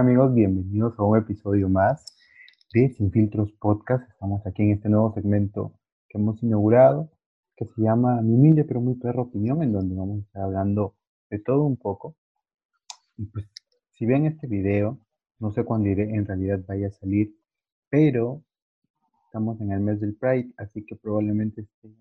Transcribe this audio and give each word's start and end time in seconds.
amigos? 0.00 0.32
Bienvenidos 0.32 0.98
a 0.98 1.02
un 1.02 1.18
episodio 1.18 1.68
más 1.68 2.16
de 2.72 2.88
Sin 2.88 3.12
Filtros 3.12 3.52
Podcast. 3.60 4.08
Estamos 4.08 4.46
aquí 4.46 4.62
en 4.62 4.70
este 4.70 4.88
nuevo 4.88 5.12
segmento 5.12 5.74
que 6.08 6.16
hemos 6.16 6.42
inaugurado, 6.42 7.10
que 7.54 7.66
se 7.66 7.82
llama 7.82 8.22
Mi 8.22 8.32
humilde 8.32 8.64
pero 8.64 8.80
muy 8.80 8.94
perro 8.94 9.24
opinión, 9.24 9.62
en 9.62 9.74
donde 9.74 9.94
vamos 9.94 10.20
a 10.20 10.22
estar 10.22 10.42
hablando 10.44 10.96
de 11.28 11.38
todo 11.40 11.64
un 11.64 11.76
poco. 11.76 12.16
Y 13.18 13.26
pues, 13.26 13.44
si 13.90 14.06
ven 14.06 14.24
este 14.24 14.46
video, 14.46 14.98
no 15.38 15.52
sé 15.52 15.64
cuándo 15.64 15.90
en 15.90 16.24
realidad 16.24 16.60
vaya 16.66 16.86
a 16.86 16.92
salir, 16.92 17.36
pero 17.90 18.42
estamos 19.26 19.60
en 19.60 19.70
el 19.70 19.80
mes 19.80 20.00
del 20.00 20.16
Pride, 20.16 20.54
así 20.56 20.82
que 20.86 20.96
probablemente 20.96 21.60
este 21.60 21.94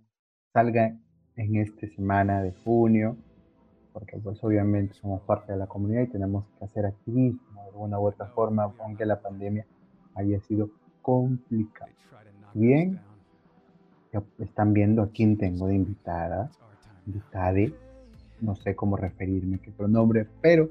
salga 0.53 0.97
en 1.35 1.55
esta 1.57 1.85
semana 1.89 2.43
de 2.43 2.53
junio 2.63 3.17
porque 3.99 4.17
pues 4.17 4.41
obviamente 4.43 4.93
somos 4.93 5.21
parte 5.21 5.51
de 5.51 5.59
la 5.59 5.67
comunidad 5.67 6.03
y 6.03 6.07
tenemos 6.07 6.45
que 6.57 6.65
hacer 6.65 6.85
activismo 6.85 7.39
de 7.53 7.67
alguna 7.67 7.99
u 7.99 8.07
otra 8.07 8.27
forma, 8.27 8.71
aunque 8.79 9.05
la 9.05 9.19
pandemia 9.19 9.65
haya 10.15 10.39
sido 10.39 10.69
complicada. 11.01 11.91
Bien, 12.53 12.99
ya 14.13 14.23
están 14.39 14.73
viendo 14.73 15.03
a 15.03 15.09
quién 15.09 15.37
tengo 15.37 15.67
de 15.67 15.75
invitada, 15.75 16.49
invitada, 17.05 17.59
no 18.41 18.55
sé 18.55 18.75
cómo 18.75 18.95
referirme, 18.95 19.59
qué 19.59 19.71
pronombre, 19.71 20.25
pero 20.41 20.69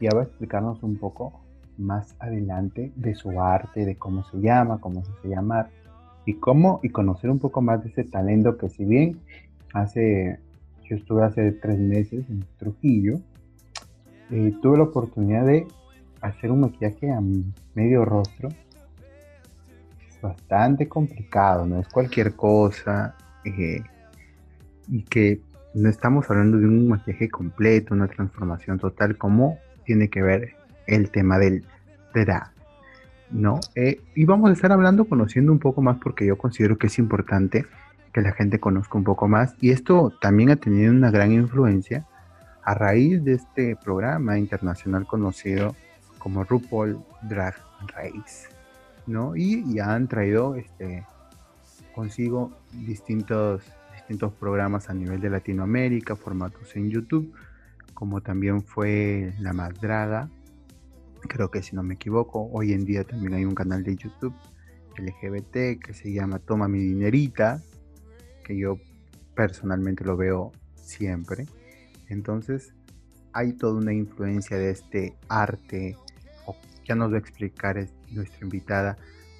ya 0.00 0.10
va 0.14 0.22
a 0.22 0.24
explicarnos 0.24 0.82
un 0.82 0.96
poco 0.96 1.32
más 1.76 2.16
adelante 2.18 2.92
de 2.96 3.14
su 3.14 3.40
arte, 3.40 3.84
de 3.84 3.96
cómo 3.96 4.24
se 4.24 4.40
llama, 4.40 4.80
cómo 4.80 5.04
se 5.04 5.12
hace 5.12 5.28
llamar 5.28 5.70
y 6.24 6.34
cómo 6.34 6.80
y 6.82 6.88
conocer 6.88 7.30
un 7.30 7.38
poco 7.38 7.60
más 7.60 7.82
de 7.82 7.90
ese 7.90 8.04
talento 8.04 8.56
que 8.56 8.68
si 8.68 8.84
bien 8.84 9.20
hace 9.72 10.40
yo 10.90 10.96
estuve 10.96 11.24
hace 11.24 11.52
tres 11.52 11.78
meses 11.78 12.28
en 12.28 12.44
Trujillo, 12.58 13.20
eh, 14.32 14.52
tuve 14.60 14.78
la 14.78 14.84
oportunidad 14.84 15.46
de 15.46 15.66
hacer 16.20 16.50
un 16.50 16.62
maquillaje 16.62 17.12
a 17.12 17.20
medio 17.74 18.04
rostro. 18.04 18.48
Es 20.08 20.20
bastante 20.20 20.88
complicado, 20.88 21.64
no 21.64 21.78
es 21.78 21.88
cualquier 21.88 22.34
cosa. 22.34 23.14
Eh, 23.44 23.82
y 24.88 25.04
que 25.04 25.40
no 25.74 25.88
estamos 25.88 26.28
hablando 26.28 26.58
de 26.58 26.66
un 26.66 26.88
maquillaje 26.88 27.28
completo, 27.28 27.94
una 27.94 28.08
transformación 28.08 28.80
total, 28.80 29.16
como 29.16 29.58
tiene 29.84 30.10
que 30.10 30.22
ver 30.22 30.56
el 30.88 31.10
tema 31.10 31.38
del 31.38 31.64
drag. 32.12 32.50
¿no? 33.30 33.60
Eh, 33.76 34.00
y 34.16 34.24
vamos 34.24 34.50
a 34.50 34.52
estar 34.52 34.72
hablando, 34.72 35.04
conociendo 35.04 35.52
un 35.52 35.60
poco 35.60 35.82
más, 35.82 35.98
porque 36.02 36.26
yo 36.26 36.36
considero 36.36 36.76
que 36.78 36.88
es 36.88 36.98
importante 36.98 37.64
que 38.12 38.20
la 38.20 38.32
gente 38.32 38.60
conozca 38.60 38.98
un 38.98 39.04
poco 39.04 39.28
más. 39.28 39.54
Y 39.60 39.70
esto 39.70 40.12
también 40.20 40.50
ha 40.50 40.56
tenido 40.56 40.92
una 40.92 41.10
gran 41.10 41.32
influencia 41.32 42.06
a 42.62 42.74
raíz 42.74 43.22
de 43.24 43.34
este 43.34 43.76
programa 43.76 44.38
internacional 44.38 45.06
conocido 45.06 45.74
como 46.18 46.44
RuPaul 46.44 47.00
Drag 47.22 47.54
Race, 47.94 48.48
¿no? 49.06 49.34
Y 49.34 49.74
ya 49.74 49.94
han 49.94 50.06
traído 50.08 50.54
este, 50.54 51.06
consigo 51.94 52.52
distintos, 52.72 53.62
distintos 53.94 54.32
programas 54.34 54.90
a 54.90 54.94
nivel 54.94 55.20
de 55.20 55.30
Latinoamérica, 55.30 56.16
formatos 56.16 56.76
en 56.76 56.90
YouTube, 56.90 57.32
como 57.94 58.20
también 58.20 58.62
fue 58.62 59.32
La 59.38 59.52
Más 59.52 59.72
Draga, 59.80 60.28
creo 61.28 61.50
que 61.50 61.62
si 61.62 61.76
no 61.76 61.82
me 61.82 61.94
equivoco, 61.94 62.48
hoy 62.52 62.72
en 62.72 62.84
día 62.84 63.04
también 63.04 63.34
hay 63.34 63.44
un 63.44 63.54
canal 63.54 63.82
de 63.82 63.96
YouTube 63.96 64.34
LGBT 64.96 65.80
que 65.82 65.94
se 65.94 66.12
llama 66.12 66.38
Toma 66.38 66.68
mi 66.68 66.80
dinerita, 66.80 67.62
yo 68.48 68.78
personalmente 69.34 70.04
lo 70.04 70.16
veo 70.16 70.52
siempre. 70.74 71.46
Entonces, 72.08 72.74
hay 73.32 73.52
toda 73.52 73.74
una 73.74 73.92
influencia 73.92 74.56
de 74.56 74.70
este 74.70 75.14
arte, 75.28 75.96
ya 76.86 76.94
nos 76.94 77.12
va 77.12 77.16
a 77.16 77.20
explicar 77.20 77.86
nuestra 78.10 78.40
invitada 78.42 78.96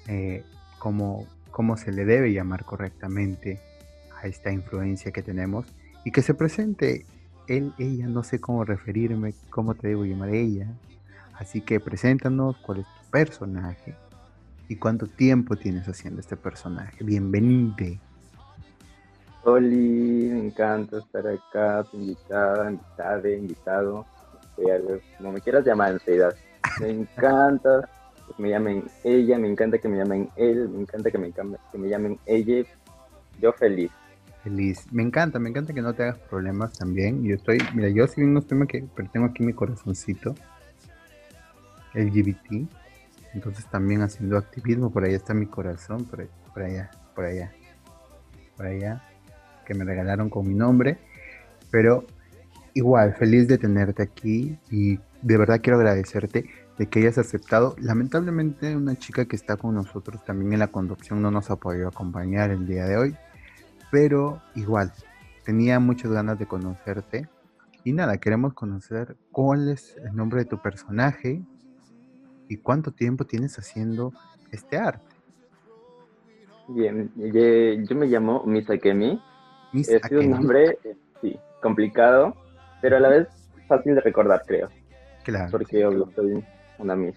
eh, 0.07 0.43
cómo, 0.79 1.27
cómo 1.51 1.75
se 1.75 1.91
le 1.91 2.05
debe 2.05 2.31
llamar 2.31 2.63
correctamente 2.63 3.59
a 4.21 4.27
esta 4.27 4.51
influencia 4.51 5.11
que 5.11 5.21
tenemos 5.21 5.65
y 6.05 6.11
que 6.11 6.21
se 6.21 6.33
presente 6.33 7.05
él, 7.47 7.73
ella, 7.77 8.07
no 8.07 8.23
sé 8.23 8.39
cómo 8.39 8.63
referirme, 8.63 9.33
cómo 9.49 9.75
te 9.75 9.89
debo 9.89 10.05
llamar 10.05 10.29
ella. 10.29 10.67
Así 11.33 11.61
que 11.61 11.79
preséntanos 11.79 12.55
cuál 12.57 12.79
es 12.81 12.85
tu 12.85 13.11
personaje 13.11 13.95
y 14.69 14.77
cuánto 14.77 15.07
tiempo 15.07 15.57
tienes 15.57 15.87
haciendo 15.87 16.21
este 16.21 16.37
personaje. 16.37 17.03
Bienvenido. 17.03 17.99
Oli, 19.43 20.29
me 20.29 20.45
encanta 20.45 20.99
estar 20.99 21.27
acá, 21.27 21.83
invitada, 21.93 22.69
invitada, 22.69 23.29
invitado, 23.29 24.05
como 25.17 25.31
me 25.31 25.41
quieras 25.41 25.65
llamar 25.65 25.93
en 25.93 25.99
realidad. 25.99 26.35
Me 26.79 26.89
encanta 26.91 27.89
que 28.27 28.43
me 28.43 28.49
llamen 28.49 28.83
ella, 29.03 29.39
me 29.39 29.49
encanta 29.49 29.79
que 29.79 29.87
me 29.87 29.97
llamen 29.97 30.29
él, 30.35 30.69
me 30.69 30.81
encanta 30.81 31.09
que 31.09 31.17
me, 31.17 31.31
que 31.31 31.77
me 31.77 31.89
llamen 31.89 32.19
ella. 32.27 32.67
Yo 33.39 33.51
feliz. 33.53 33.89
Feliz. 34.43 34.85
Me 34.91 35.01
encanta, 35.01 35.39
me 35.39 35.49
encanta 35.49 35.73
que 35.73 35.81
no 35.81 35.93
te 35.93 36.03
hagas 36.03 36.19
problemas 36.19 36.73
también. 36.73 37.23
Yo 37.23 37.35
estoy, 37.35 37.57
mira, 37.73 37.89
yo 37.89 38.05
sí 38.05 38.21
no 38.21 38.39
estoy, 38.39 38.59
pero 38.95 39.09
tengo 39.09 39.25
aquí 39.25 39.43
mi 39.43 39.53
corazoncito 39.53 40.35
LGBT. 41.95 42.69
Entonces 43.33 43.65
también 43.71 44.03
haciendo 44.03 44.37
activismo, 44.37 44.91
por 44.91 45.03
ahí 45.03 45.15
está 45.15 45.33
mi 45.33 45.47
corazón, 45.47 46.05
por 46.05 46.21
allá, 46.61 46.91
por 47.15 47.25
allá, 47.25 47.51
por 48.55 48.67
allá 48.67 49.01
que 49.71 49.77
me 49.77 49.85
regalaron 49.85 50.29
con 50.29 50.45
mi 50.45 50.53
nombre, 50.53 50.97
pero 51.69 52.05
igual, 52.73 53.15
feliz 53.15 53.47
de 53.47 53.57
tenerte 53.57 54.03
aquí 54.03 54.57
y 54.69 54.99
de 55.21 55.37
verdad 55.37 55.61
quiero 55.63 55.77
agradecerte 55.77 56.49
de 56.77 56.85
que 56.87 56.99
hayas 56.99 57.17
aceptado. 57.17 57.75
Lamentablemente 57.79 58.75
una 58.75 58.97
chica 58.97 59.23
que 59.25 59.37
está 59.37 59.55
con 59.55 59.75
nosotros 59.75 60.25
también 60.25 60.51
en 60.51 60.59
la 60.59 60.67
conducción 60.67 61.21
no 61.21 61.31
nos 61.31 61.49
ha 61.51 61.55
podido 61.55 61.87
acompañar 61.87 62.51
el 62.51 62.67
día 62.67 62.85
de 62.85 62.97
hoy, 62.97 63.15
pero 63.91 64.41
igual, 64.55 64.91
tenía 65.45 65.79
muchas 65.79 66.11
ganas 66.11 66.37
de 66.37 66.47
conocerte. 66.47 67.29
Y 67.85 67.93
nada, 67.93 68.17
queremos 68.17 68.53
conocer 68.53 69.15
cuál 69.31 69.69
es 69.69 69.95
el 70.03 70.13
nombre 70.13 70.39
de 70.39 70.45
tu 70.49 70.61
personaje 70.61 71.41
y 72.49 72.57
cuánto 72.57 72.91
tiempo 72.91 73.23
tienes 73.23 73.57
haciendo 73.57 74.11
este 74.51 74.77
arte. 74.77 75.15
Bien, 76.67 77.09
yo 77.15 77.95
me 77.95 78.07
llamo 78.07 78.43
Misakemi, 78.45 79.19
es 79.73 80.11
un 80.11 80.29
nombre, 80.29 80.77
sí, 81.21 81.39
complicado, 81.61 82.35
pero 82.81 82.97
a 82.97 82.99
la 82.99 83.09
vez 83.09 83.27
fácil 83.67 83.95
de 83.95 84.01
recordar, 84.01 84.43
creo. 84.45 84.69
Claro. 85.23 85.49
Porque 85.51 85.79
yo 85.79 85.91
soy 86.15 86.43
una 86.77 86.95
Miss. 86.95 87.15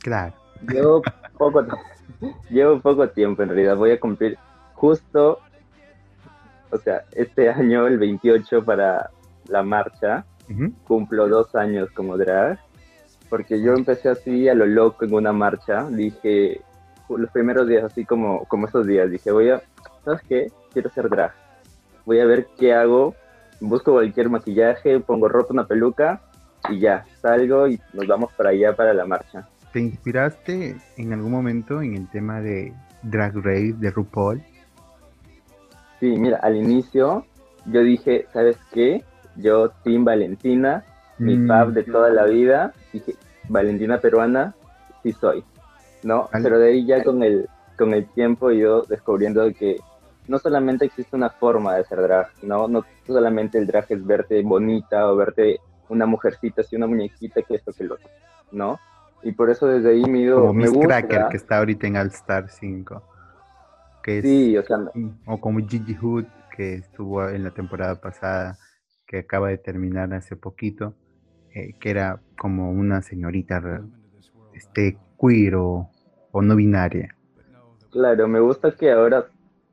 Claro. 0.00 0.34
Llevo 0.68 1.02
poco, 1.38 1.64
llevo 2.50 2.80
poco 2.80 3.08
tiempo 3.10 3.42
en 3.42 3.50
realidad. 3.50 3.76
Voy 3.76 3.92
a 3.92 4.00
cumplir 4.00 4.38
justo, 4.74 5.38
o 6.70 6.78
sea, 6.78 7.04
este 7.12 7.48
año, 7.60 7.86
el 7.86 7.98
28 7.98 8.64
para 8.64 9.10
la 9.48 9.62
marcha, 9.62 10.24
cumplo 10.86 11.28
dos 11.28 11.54
años 11.54 11.90
como 11.94 12.16
drag. 12.16 12.58
Porque 13.28 13.62
yo 13.62 13.72
empecé 13.72 14.10
así 14.10 14.48
a 14.48 14.54
lo 14.54 14.66
loco 14.66 15.04
en 15.04 15.14
una 15.14 15.32
marcha. 15.32 15.88
Dije, 15.88 16.60
los 17.08 17.30
primeros 17.30 17.66
días, 17.66 17.84
así 17.84 18.04
como, 18.04 18.44
como 18.46 18.66
esos 18.66 18.86
días, 18.86 19.10
dije, 19.10 19.30
voy 19.30 19.50
a, 19.50 19.62
¿sabes 20.04 20.20
qué? 20.28 20.52
Quiero 20.72 20.90
ser 20.90 21.08
drag 21.08 21.32
voy 22.04 22.20
a 22.20 22.24
ver 22.24 22.48
qué 22.58 22.74
hago, 22.74 23.14
busco 23.60 23.92
cualquier 23.92 24.28
maquillaje, 24.28 25.00
pongo 25.00 25.28
ropa, 25.28 25.52
una 25.52 25.66
peluca 25.66 26.20
y 26.68 26.80
ya, 26.80 27.04
salgo 27.20 27.68
y 27.68 27.80
nos 27.92 28.06
vamos 28.06 28.32
para 28.34 28.50
allá 28.50 28.74
para 28.74 28.94
la 28.94 29.04
marcha. 29.04 29.48
¿Te 29.72 29.80
inspiraste 29.80 30.76
en 30.96 31.12
algún 31.12 31.32
momento 31.32 31.80
en 31.80 31.96
el 31.96 32.08
tema 32.10 32.40
de 32.40 32.74
Drag 33.02 33.34
Race 33.36 33.74
de 33.78 33.90
RuPaul? 33.90 34.42
Sí, 35.98 36.16
mira, 36.18 36.38
al 36.42 36.56
inicio 36.56 37.24
yo 37.66 37.82
dije, 37.82 38.26
¿sabes 38.32 38.58
qué? 38.72 39.04
Yo, 39.36 39.70
Team 39.84 40.04
Valentina, 40.04 40.84
mi 41.18 41.38
mm. 41.38 41.48
fab 41.48 41.72
de 41.72 41.84
toda 41.84 42.10
la 42.10 42.24
vida, 42.24 42.72
dije, 42.92 43.14
Valentina 43.48 43.98
peruana, 43.98 44.54
sí 45.02 45.12
soy, 45.12 45.44
¿no? 46.02 46.28
Pero 46.42 46.58
de 46.58 46.68
ahí 46.68 46.86
ya 46.86 47.02
con 47.02 47.22
el, 47.22 47.48
con 47.78 47.94
el 47.94 48.06
tiempo 48.08 48.50
yo 48.50 48.82
descubriendo 48.82 49.50
que 49.54 49.78
no 50.28 50.38
solamente 50.38 50.84
existe 50.84 51.16
una 51.16 51.30
forma 51.30 51.76
de 51.76 51.84
ser 51.84 52.00
drag, 52.00 52.28
¿no? 52.42 52.68
No 52.68 52.84
solamente 53.06 53.58
el 53.58 53.66
drag 53.66 53.86
es 53.88 54.04
verte 54.04 54.42
bonita 54.42 55.10
o 55.10 55.16
verte 55.16 55.58
una 55.88 56.06
mujercita, 56.06 56.62
sino 56.62 56.86
una 56.86 56.94
muñequita 56.94 57.42
que 57.42 57.56
esto 57.56 57.72
que 57.72 57.84
lo 57.84 57.94
otro, 57.94 58.08
¿no? 58.50 58.78
Y 59.22 59.32
por 59.32 59.50
eso 59.50 59.66
desde 59.66 59.90
ahí 59.90 60.04
me 60.04 60.24
he 60.24 60.30
Como 60.30 60.52
Miss 60.52 60.72
Cracker, 60.72 61.26
que 61.30 61.36
está 61.36 61.58
ahorita 61.58 61.86
en 61.86 61.96
All 61.96 62.08
Star 62.08 62.48
5. 62.48 63.02
Que 64.02 64.22
sí, 64.22 64.56
o 64.56 64.64
sea... 64.64 64.78
O 65.26 65.40
como 65.40 65.60
Gigi 65.60 65.94
Hood, 65.94 66.24
que 66.56 66.74
estuvo 66.74 67.28
en 67.28 67.44
la 67.44 67.50
temporada 67.52 68.00
pasada, 68.00 68.58
que 69.06 69.18
acaba 69.18 69.48
de 69.48 69.58
terminar 69.58 70.12
hace 70.12 70.34
poquito, 70.34 70.94
eh, 71.54 71.74
que 71.78 71.90
era 71.90 72.20
como 72.36 72.72
una 72.72 73.02
señorita 73.02 73.62
este, 74.54 74.98
queer 75.20 75.54
o 75.54 75.88
no 76.32 76.56
binaria. 76.56 77.14
Claro, 77.92 78.26
me 78.26 78.40
gusta 78.40 78.74
que 78.74 78.90
ahora 78.90 79.26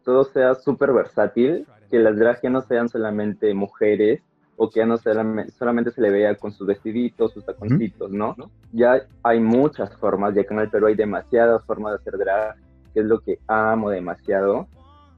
todo 0.10 0.24
sea 0.24 0.56
súper 0.56 0.92
versátil, 0.92 1.68
que 1.92 2.00
las 2.00 2.18
drag 2.18 2.44
no 2.50 2.62
sean 2.62 2.90
solamente 2.90 3.54
mujeres 3.54 4.24
o 4.58 4.68
que 4.68 4.80
ya 4.80 4.88
no 4.88 4.98
solamente 4.98 5.92
se 5.92 6.02
le 6.02 6.10
vea 6.10 6.34
con 6.34 6.52
sus 6.52 6.66
vestiditos, 6.66 7.32
sus 7.32 7.46
taconcitos, 7.46 8.10
¿no? 8.10 8.36
Ya 8.72 9.04
hay 9.22 9.40
muchas 9.40 9.96
formas, 9.98 10.34
ya 10.34 10.44
que 10.46 10.54
en 10.56 10.62
el 10.62 10.70
Perú 10.72 10.88
hay 10.88 10.96
demasiadas 10.96 11.64
formas 11.64 11.92
de 11.92 11.98
hacer 11.98 12.18
drag, 12.18 12.56
que 12.92 13.02
es 13.02 13.06
lo 13.06 13.20
que 13.20 13.38
amo 13.48 13.92
demasiado, 13.92 14.68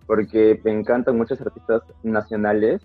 porque 0.07 0.59
me 0.65 0.71
encantan 0.71 1.17
muchos 1.17 1.39
artistas 1.39 1.83
nacionales 2.03 2.81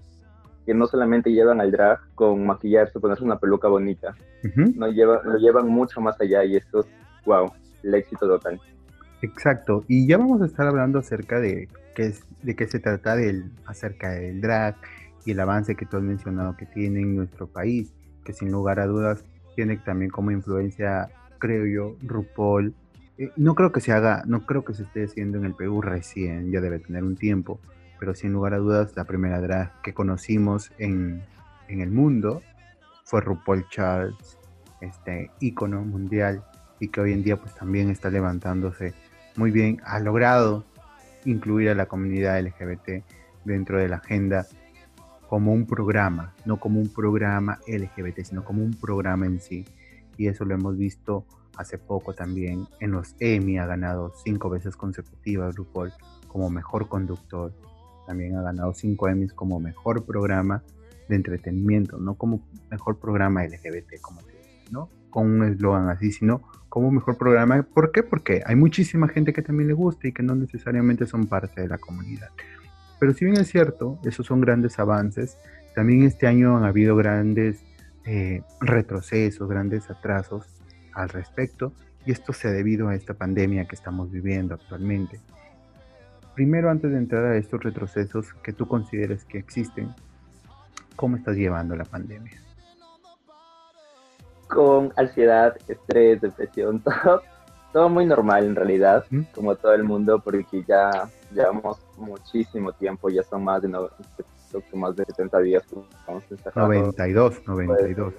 que 0.65 0.75
no 0.75 0.87
solamente 0.87 1.33
llevan 1.33 1.61
al 1.61 1.73
drag 1.73 1.99
con 2.15 2.47
maquillarse, 2.47 3.01
ponerse 3.01 3.25
una 3.25 3.41
peluca 3.41 3.67
bonita, 3.67 4.15
no 4.77 4.87
lleva, 4.93 5.23
lo 5.25 5.39
llevan 5.39 5.67
mucho 5.67 6.01
más 6.01 6.21
allá 6.21 6.45
y 6.45 6.55
eso 6.55 6.81
es, 6.81 6.87
wow, 7.25 7.51
el 7.83 7.95
éxito 7.97 8.29
total. 8.29 8.61
Exacto, 9.23 9.85
y 9.89 10.07
ya 10.07 10.19
vamos 10.19 10.43
a 10.43 10.47
estar 10.47 10.67
hablando 10.67 10.99
acerca 10.99 11.41
de 11.41 11.69
qué, 11.95 12.07
es, 12.07 12.23
de 12.43 12.55
qué 12.55 12.67
se 12.67 12.79
trata 12.79 13.17
del, 13.17 13.51
acerca 13.67 14.11
del 14.11 14.41
drag, 14.41 14.77
y 15.27 15.33
el 15.33 15.41
avance 15.41 15.75
que 15.75 15.87
tú 15.87 15.97
has 15.97 16.03
mencionado 16.03 16.57
que 16.57 16.67
tiene 16.67 17.01
en 17.01 17.17
nuestro 17.17 17.49
país, 17.49 17.93
que 18.25 18.33
sin 18.33 18.53
lugar 18.53 18.79
a 18.79 18.87
dudas 18.87 19.25
tiene 19.57 19.77
también 19.77 20.11
como 20.11 20.31
influencia, 20.31 21.09
creo 21.39 21.67
yo, 21.67 21.97
RuPaul. 22.03 22.75
Eh, 23.19 23.31
no 23.37 23.55
creo 23.55 23.73
que 23.73 23.81
se 23.81 23.93
haga, 23.93 24.23
no 24.27 24.47
creo 24.47 24.65
que 24.65 24.75
se 24.75 24.85
esté 24.85 25.05
haciendo 25.05 25.39
en 25.39 25.45
el 25.47 25.55
Perú 25.55 25.83
recién, 25.83 26.53
ya 26.53 26.61
debe 26.61 26.79
tener 26.79 27.03
un 27.03 27.17
tiempo, 27.17 27.59
pero 27.99 28.15
sin 28.15 28.33
lugar 28.33 28.55
a 28.55 28.59
dudas 28.59 28.95
la 28.95 29.05
primera 29.05 29.41
drag 29.41 29.81
que 29.83 29.95
conocimos 29.95 30.71
en, 30.79 31.23
en 31.69 31.81
el 31.81 31.91
mundo 31.91 32.43
fue 33.05 33.21
RuPaul 33.21 33.67
Charles, 33.69 34.39
este 34.81 35.31
ícono 35.41 35.83
mundial 35.83 36.45
y 36.79 36.89
que 36.89 37.01
hoy 37.01 37.13
en 37.13 37.23
día 37.23 37.37
pues 37.37 37.55
también 37.55 37.91
está 37.91 38.11
levantándose 38.11 38.95
muy 39.37 39.51
bien, 39.51 39.81
ha 39.85 39.99
logrado 40.01 40.65
incluir 41.25 41.69
a 41.71 41.75
la 41.75 41.87
comunidad 41.87 42.41
LGBT 42.41 43.05
dentro 43.45 43.79
de 43.79 43.89
la 43.89 43.97
agenda 43.97 44.47
como 45.29 45.53
un 45.53 45.67
programa, 45.67 46.35
no 46.45 46.59
como 46.59 46.81
un 46.81 46.89
programa 46.89 47.59
LGBT, 47.67 48.21
sino 48.25 48.45
como 48.45 48.63
un 48.63 48.75
programa 48.75 49.27
en 49.27 49.41
sí. 49.41 49.65
Y 50.17 50.29
eso 50.29 50.45
lo 50.45 50.55
hemos 50.55 50.77
visto 50.79 51.27
hace 51.57 51.79
poco 51.79 52.15
también 52.15 52.67
en 52.81 52.93
los 52.93 53.17
Emmy, 53.19 53.59
ha 53.59 53.67
ganado 53.67 54.13
cinco 54.25 54.51
veces 54.51 54.77
consecutivas 54.77 55.55
RuPaul 55.57 55.93
como 56.29 56.51
mejor 56.51 56.89
conductor, 56.89 57.53
también 58.07 58.37
ha 58.37 58.43
ganado 58.43 58.73
cinco 58.75 59.09
Emmys 59.09 59.33
como 59.33 59.59
mejor 59.59 60.05
programa 60.05 60.63
de 61.09 61.17
entretenimiento, 61.17 61.99
no 61.99 62.15
como 62.15 62.47
mejor 62.71 62.99
programa 62.99 63.45
LGBT, 63.45 64.01
como 64.01 64.23
te 64.23 64.37
¿no? 64.71 64.89
Con 65.11 65.27
un 65.27 65.45
eslogan 65.45 65.89
así, 65.89 66.13
sino 66.13 66.43
como 66.77 66.91
mejor 66.91 67.17
programa. 67.17 67.63
¿Por 67.63 67.91
qué? 67.91 68.03
Porque 68.03 68.43
hay 68.45 68.55
muchísima 68.55 69.09
gente 69.09 69.33
que 69.33 69.41
también 69.41 69.67
le 69.67 69.73
gusta 69.73 70.09
y 70.09 70.13
que 70.13 70.23
no 70.23 70.35
necesariamente 70.35 71.07
son 71.07 71.27
parte 71.27 71.63
de 71.63 71.69
la 71.69 71.79
comunidad. 71.79 72.29
Pero 73.01 73.15
si 73.15 73.25
bien 73.25 73.39
es 73.39 73.49
cierto, 73.49 73.99
esos 74.05 74.27
son 74.27 74.43
grandes 74.43 74.79
avances, 74.79 75.39
también 75.75 76.03
este 76.03 76.27
año 76.27 76.55
han 76.55 76.65
habido 76.65 76.95
grandes 76.95 77.65
eh, 78.05 78.43
retrocesos, 78.61 79.49
grandes 79.49 79.89
atrasos 79.89 80.45
al 80.93 81.09
respecto, 81.09 81.73
y 82.05 82.13
esto 82.13 82.35
se 82.35 82.49
ha 82.49 82.51
debido 82.51 82.89
a 82.89 82.95
esta 82.95 83.15
pandemia 83.15 83.65
que 83.65 83.75
estamos 83.75 84.13
viviendo 84.13 84.53
actualmente. 84.53 85.19
Primero, 86.35 86.69
antes 86.69 86.91
de 86.91 86.99
entrar 86.99 87.25
a 87.25 87.39
estos 87.39 87.63
retrocesos 87.63 88.35
que 88.43 88.53
tú 88.53 88.69
consideres 88.69 89.25
que 89.25 89.39
existen, 89.39 89.95
¿cómo 90.95 91.17
estás 91.17 91.37
llevando 91.37 91.75
la 91.75 91.87
pandemia? 91.87 92.46
Con 94.49 94.93
ansiedad, 94.97 95.57
estrés, 95.69 96.21
depresión, 96.21 96.81
todo, 97.05 97.23
todo 97.73 97.89
muy 97.89 98.07
normal 98.07 98.45
en 98.45 98.55
realidad, 98.55 99.05
como 99.35 99.55
todo 99.57 99.75
el 99.75 99.85
mundo, 99.85 100.21
porque 100.21 100.65
ya 100.67 101.09
llevamos 101.33 101.79
muchísimo 101.97 102.73
tiempo, 102.73 103.09
ya 103.09 103.23
son 103.23 103.45
más 103.45 103.63
de, 103.63 103.69
no, 103.69 103.89
más 104.75 104.97
de 104.97 105.05
70 105.05 105.39
días. 105.41 105.65
92, 106.55 107.43
92. 107.47 108.15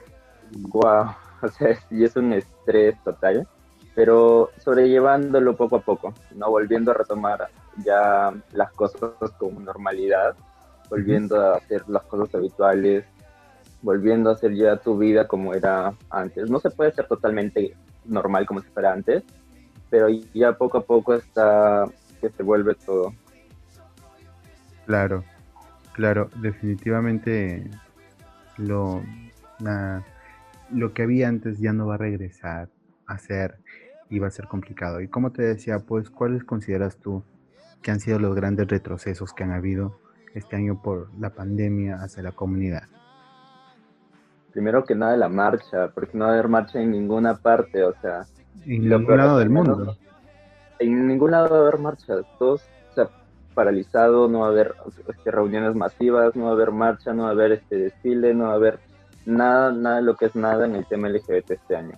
wow, 0.69 1.07
o 1.41 1.47
sea, 1.47 1.77
y 1.89 2.03
es 2.03 2.15
un 2.15 2.33
estrés 2.33 3.01
total, 3.03 3.47
pero 3.95 4.51
sobrellevándolo 4.59 5.55
poco 5.55 5.77
a 5.77 5.81
poco, 5.81 6.13
no 6.35 6.49
volviendo 6.49 6.91
a 6.91 6.93
retomar 6.93 7.47
ya 7.83 8.33
las 8.51 8.71
cosas 8.73 9.11
con 9.37 9.63
normalidad, 9.63 10.35
volviendo 10.89 11.41
a 11.41 11.57
hacer 11.57 11.83
las 11.87 12.03
cosas 12.03 12.33
habituales, 12.35 13.05
volviendo 13.81 14.29
a 14.29 14.33
hacer 14.33 14.53
ya 14.53 14.77
tu 14.77 14.97
vida 14.97 15.27
como 15.27 15.53
era 15.53 15.93
antes. 16.09 16.49
No 16.49 16.59
se 16.59 16.69
puede 16.71 16.91
ser 16.91 17.07
totalmente 17.07 17.75
normal 18.05 18.45
como 18.45 18.61
si 18.61 18.67
fuera 18.69 18.93
antes, 18.93 19.23
pero 19.89 20.07
ya 20.33 20.53
poco 20.57 20.79
a 20.79 20.85
poco 20.85 21.13
está 21.13 21.85
que 22.19 22.29
se 22.29 22.43
vuelve 22.43 22.75
todo. 22.75 23.13
Claro, 24.85 25.23
claro, 25.93 26.29
definitivamente 26.41 27.69
lo, 28.57 29.03
lo 30.71 30.93
que 30.93 31.03
había 31.03 31.27
antes 31.27 31.59
ya 31.59 31.73
no 31.73 31.87
va 31.87 31.95
a 31.95 31.97
regresar 31.97 32.69
a 33.05 33.17
ser 33.17 33.59
y 34.09 34.19
va 34.19 34.27
a 34.27 34.31
ser 34.31 34.47
complicado. 34.47 35.01
Y 35.01 35.07
como 35.07 35.31
te 35.31 35.43
decía, 35.43 35.79
pues, 35.79 36.09
¿cuáles 36.09 36.43
consideras 36.43 36.97
tú 36.97 37.23
que 37.81 37.91
han 37.91 37.99
sido 37.99 38.19
los 38.19 38.35
grandes 38.35 38.67
retrocesos 38.67 39.33
que 39.33 39.43
han 39.43 39.51
habido 39.51 39.99
este 40.33 40.55
año 40.55 40.81
por 40.81 41.09
la 41.19 41.31
pandemia 41.31 41.97
hacia 42.01 42.23
la 42.23 42.31
comunidad? 42.31 42.83
Primero 44.57 44.85
que 44.85 44.95
nada 44.95 45.15
la 45.15 45.29
marcha, 45.29 45.89
porque 45.93 46.17
no 46.17 46.25
va 46.25 46.31
a 46.31 46.33
haber 46.33 46.47
marcha 46.47 46.81
en 46.81 46.89
ninguna 46.89 47.35
parte, 47.35 47.83
o 47.83 47.93
sea, 48.01 48.25
en 48.65 48.89
ningún 48.89 49.17
lado 49.17 49.37
del 49.37 49.51
mundo. 49.51 49.95
En 50.79 51.05
ningún 51.05 51.29
lado 51.29 51.49
va 51.51 51.57
a 51.57 51.61
haber 51.61 51.77
marchas, 51.77 52.25
todos 52.39 52.63
se 52.95 53.01
ha 53.01 53.09
paralizado, 53.53 54.27
no 54.27 54.39
va 54.39 54.47
a 54.47 54.49
haber 54.49 54.73
este, 55.07 55.29
reuniones 55.29 55.75
masivas, 55.75 56.35
no 56.35 56.45
va 56.45 56.49
a 56.49 56.53
haber 56.53 56.71
marcha, 56.71 57.13
no 57.13 57.25
va 57.25 57.29
a 57.29 57.31
haber 57.33 57.51
este 57.51 57.75
desfile, 57.75 58.33
no 58.33 58.45
va 58.45 58.53
a 58.53 58.55
haber 58.55 58.79
nada, 59.27 59.71
nada 59.71 59.97
de 59.97 60.01
lo 60.01 60.15
que 60.15 60.25
es 60.25 60.35
nada 60.35 60.65
en 60.65 60.75
el 60.75 60.87
tema 60.87 61.07
LGBT 61.07 61.51
este 61.51 61.75
año. 61.75 61.95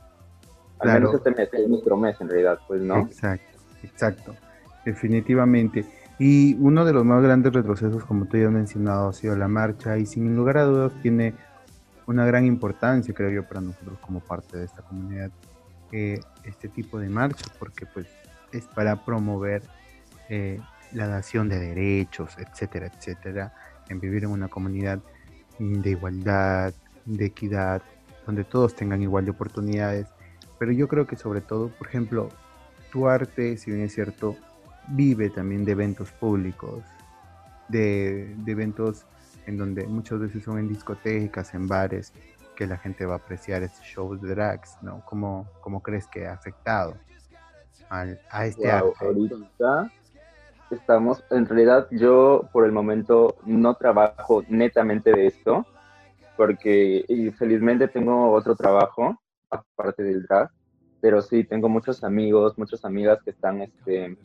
Al 0.80 0.96
menos 0.96 1.14
este 1.14 1.32
mes, 1.32 1.48
es 1.54 1.70
nuestro 1.70 1.96
mes 1.96 2.20
en 2.20 2.28
realidad, 2.28 2.60
pues, 2.68 2.82
¿no? 2.82 2.98
Exacto, 2.98 3.58
exacto, 3.84 4.36
definitivamente. 4.84 5.86
Y 6.20 6.58
uno 6.60 6.84
de 6.84 6.92
los 6.92 7.06
más 7.06 7.24
grandes 7.24 7.54
retrocesos, 7.54 8.04
como 8.04 8.26
tú 8.26 8.36
ya 8.36 8.48
has 8.48 8.52
mencionado, 8.52 9.08
ha 9.08 9.14
sido 9.14 9.38
la 9.38 9.48
marcha 9.48 9.98
y 9.98 10.06
sin 10.06 10.36
lugar 10.36 10.58
a 10.58 10.64
dudas 10.66 10.92
tiene 11.02 11.36
una 12.10 12.26
gran 12.26 12.44
importancia, 12.46 13.14
creo 13.14 13.30
yo, 13.30 13.48
para 13.48 13.62
nosotros 13.62 14.00
como 14.00 14.20
parte 14.20 14.58
de 14.58 14.66
esta 14.66 14.82
comunidad 14.82 15.32
este 15.92 16.70
tipo 16.70 17.00
de 17.00 17.10
marcha 17.10 17.46
porque 17.58 17.88
pues 17.88 18.08
es 18.52 18.66
para 18.66 19.04
promover 19.06 19.64
eh, 20.30 20.60
la 20.92 21.08
dación 21.08 21.50
de 21.50 21.60
derechos, 21.60 22.36
etcétera, 22.38 22.92
etcétera, 22.94 23.54
en 23.90 24.00
vivir 24.00 24.24
en 24.24 24.32
una 24.32 24.48
comunidad 24.48 25.00
de 25.60 25.90
igualdad, 25.90 26.74
de 27.06 27.26
equidad, 27.26 27.82
donde 28.26 28.44
todos 28.44 28.76
tengan 28.76 29.02
igual 29.02 29.26
de 29.26 29.32
oportunidades. 29.32 30.08
Pero 30.58 30.72
yo 30.72 30.88
creo 30.88 31.06
que 31.06 31.16
sobre 31.16 31.42
todo, 31.42 31.70
por 31.70 31.88
ejemplo, 31.88 32.30
tu 32.92 33.08
arte, 33.08 33.58
si 33.58 33.72
bien 33.72 33.84
es 33.84 33.94
cierto, 33.94 34.36
vive 34.90 35.30
también 35.30 35.66
de 35.66 35.74
eventos 35.74 36.12
públicos, 36.12 36.84
de, 37.68 38.34
de 38.38 38.52
eventos 38.52 39.06
en 39.46 39.58
donde 39.58 39.88
muchas 39.88 40.20
veces 40.20 40.44
son 40.44 40.60
en 40.60 40.68
discotecas, 40.68 41.54
en 41.54 41.68
bares, 41.68 42.14
que 42.56 42.68
la 42.68 42.78
gente 42.78 43.06
va 43.06 43.14
a 43.14 43.18
apreciar 43.18 43.64
este 43.64 43.84
show 43.84 44.16
de 44.18 44.30
drags, 44.30 44.78
¿no? 44.82 45.04
¿Cómo, 45.06 45.48
cómo 45.62 45.82
crees 45.82 46.08
que 46.08 46.28
ha 46.28 46.34
afectado 46.34 46.96
a 47.90 48.46
este 48.46 48.70
arte? 48.70 48.94
Ahorita 49.00 49.90
estamos, 50.72 51.24
en 51.32 51.46
realidad 51.46 51.88
yo 51.92 52.48
por 52.52 52.66
el 52.66 52.72
momento 52.72 53.38
no 53.46 53.76
trabajo 53.76 54.44
netamente 54.50 55.12
de 55.12 55.28
esto, 55.28 55.66
porque 56.38 57.06
felizmente 57.38 57.88
tengo 57.88 58.32
otro 58.32 58.56
trabajo 58.56 59.20
aparte 59.50 60.04
del 60.04 60.24
drag, 60.24 60.50
pero 61.02 61.22
sí 61.22 61.44
tengo 61.44 61.70
muchos 61.70 62.04
amigos, 62.04 62.58
muchas 62.58 62.86
amigas 62.86 63.20
que 63.24 63.32
están, 63.32 63.62
este, 63.62 64.18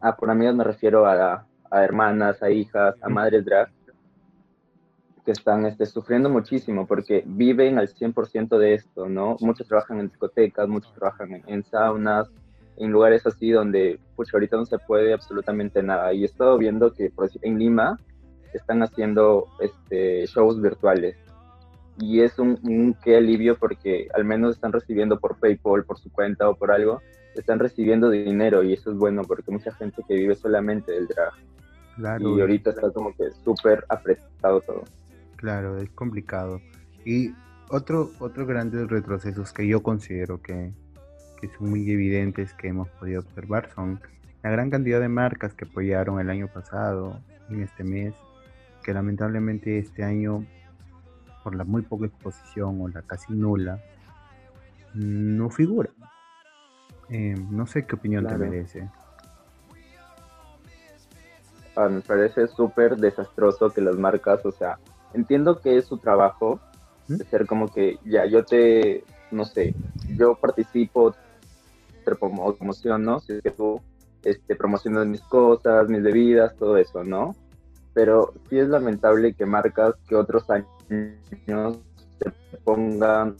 ah, 0.00 0.16
por 0.16 0.30
amigas 0.30 0.54
me 0.54 0.64
refiero 0.64 1.06
a, 1.06 1.46
a 1.70 1.84
hermanas, 1.84 2.42
a 2.42 2.50
hijas, 2.50 2.94
a 3.02 3.08
madres 3.08 3.44
drag, 3.44 3.70
que 5.30 5.38
están 5.38 5.64
este, 5.64 5.86
sufriendo 5.86 6.28
muchísimo 6.28 6.88
porque 6.88 7.22
viven 7.24 7.78
al 7.78 7.88
100% 7.88 8.58
de 8.58 8.74
esto, 8.74 9.08
¿no? 9.08 9.36
Muchos 9.38 9.68
trabajan 9.68 10.00
en 10.00 10.08
discotecas, 10.08 10.68
muchos 10.68 10.92
trabajan 10.92 11.44
en, 11.46 11.62
saunas, 11.62 12.28
en 12.76 12.90
lugares 12.90 13.24
así 13.28 13.52
donde, 13.52 14.00
pues 14.16 14.34
ahorita 14.34 14.56
no 14.56 14.66
se 14.66 14.78
puede 14.78 15.12
absolutamente 15.12 15.84
nada. 15.84 16.12
Y 16.12 16.22
he 16.22 16.26
estado 16.26 16.58
viendo 16.58 16.92
que 16.92 17.10
por 17.10 17.30
en 17.42 17.60
Lima 17.60 17.96
están 18.52 18.82
haciendo 18.82 19.46
este, 19.60 20.26
shows 20.26 20.60
virtuales. 20.60 21.16
Y 22.00 22.22
es 22.22 22.36
un, 22.40 22.58
un 22.64 22.96
qué 23.00 23.16
alivio 23.16 23.56
porque 23.56 24.08
al 24.14 24.24
menos 24.24 24.56
están 24.56 24.72
recibiendo 24.72 25.20
por 25.20 25.38
PayPal, 25.38 25.84
por 25.84 25.98
su 26.00 26.10
cuenta 26.10 26.48
o 26.48 26.56
por 26.56 26.72
algo, 26.72 27.02
están 27.36 27.60
recibiendo 27.60 28.10
dinero 28.10 28.64
y 28.64 28.72
eso 28.72 28.90
es 28.90 28.96
bueno 28.96 29.22
porque 29.22 29.52
mucha 29.52 29.70
gente 29.74 30.02
que 30.08 30.14
vive 30.14 30.34
solamente 30.34 30.90
del 30.90 31.06
drag. 31.06 31.34
Claro. 31.94 32.36
Y 32.36 32.40
ahorita 32.40 32.70
está 32.70 32.90
como 32.90 33.14
que 33.14 33.30
súper 33.44 33.84
apretado 33.88 34.60
todo. 34.62 34.82
Claro, 35.40 35.78
es 35.78 35.88
complicado. 35.92 36.60
Y 37.02 37.32
otro, 37.70 38.10
otros 38.18 38.46
grandes 38.46 38.90
retrocesos 38.90 39.54
que 39.54 39.66
yo 39.66 39.82
considero 39.82 40.42
que, 40.42 40.74
son 41.56 41.70
muy 41.70 41.90
evidentes 41.90 42.52
que 42.52 42.68
hemos 42.68 42.90
podido 42.90 43.20
observar 43.20 43.70
son 43.74 43.98
la 44.42 44.50
gran 44.50 44.68
cantidad 44.68 45.00
de 45.00 45.08
marcas 45.08 45.54
que 45.54 45.64
apoyaron 45.64 46.20
el 46.20 46.28
año 46.28 46.46
pasado, 46.48 47.18
en 47.48 47.62
este 47.62 47.84
mes, 47.84 48.12
que 48.82 48.92
lamentablemente 48.92 49.78
este 49.78 50.04
año 50.04 50.44
por 51.42 51.54
la 51.54 51.64
muy 51.64 51.80
poca 51.80 52.04
exposición 52.04 52.78
o 52.82 52.88
la 52.88 53.00
casi 53.00 53.32
nula, 53.32 53.82
no 54.92 55.48
figura. 55.48 55.88
Eh, 57.08 57.34
no 57.50 57.66
sé 57.66 57.86
qué 57.86 57.94
opinión 57.94 58.26
te 58.26 58.36
merece. 58.36 58.90
Ah, 61.76 61.88
me 61.88 62.02
parece 62.02 62.46
súper 62.48 62.98
desastroso 62.98 63.70
que 63.70 63.80
las 63.80 63.96
marcas, 63.96 64.44
o 64.44 64.52
sea, 64.52 64.78
entiendo 65.14 65.60
que 65.60 65.76
es 65.76 65.86
su 65.86 65.98
trabajo, 65.98 66.60
de 67.08 67.24
ser 67.24 67.46
como 67.46 67.68
que, 67.68 67.98
ya, 68.04 68.26
yo 68.26 68.44
te, 68.44 69.04
no 69.30 69.44
sé, 69.44 69.74
yo 70.16 70.36
participo, 70.36 71.14
te 72.04 72.14
promociono, 72.14 73.20
si 73.20 73.34
es 73.34 73.42
que 73.42 73.50
tú 73.50 73.80
este, 74.22 74.54
promocionas 74.54 75.06
mis 75.06 75.22
cosas, 75.22 75.88
mis 75.88 76.02
bebidas, 76.02 76.54
todo 76.56 76.76
eso, 76.76 77.04
¿no? 77.04 77.34
Pero 77.94 78.32
sí 78.48 78.58
es 78.58 78.68
lamentable 78.68 79.34
que 79.34 79.46
marcas 79.46 79.94
que 80.08 80.14
otros 80.14 80.48
años 80.50 80.68
se 82.18 82.58
pongan 82.64 83.36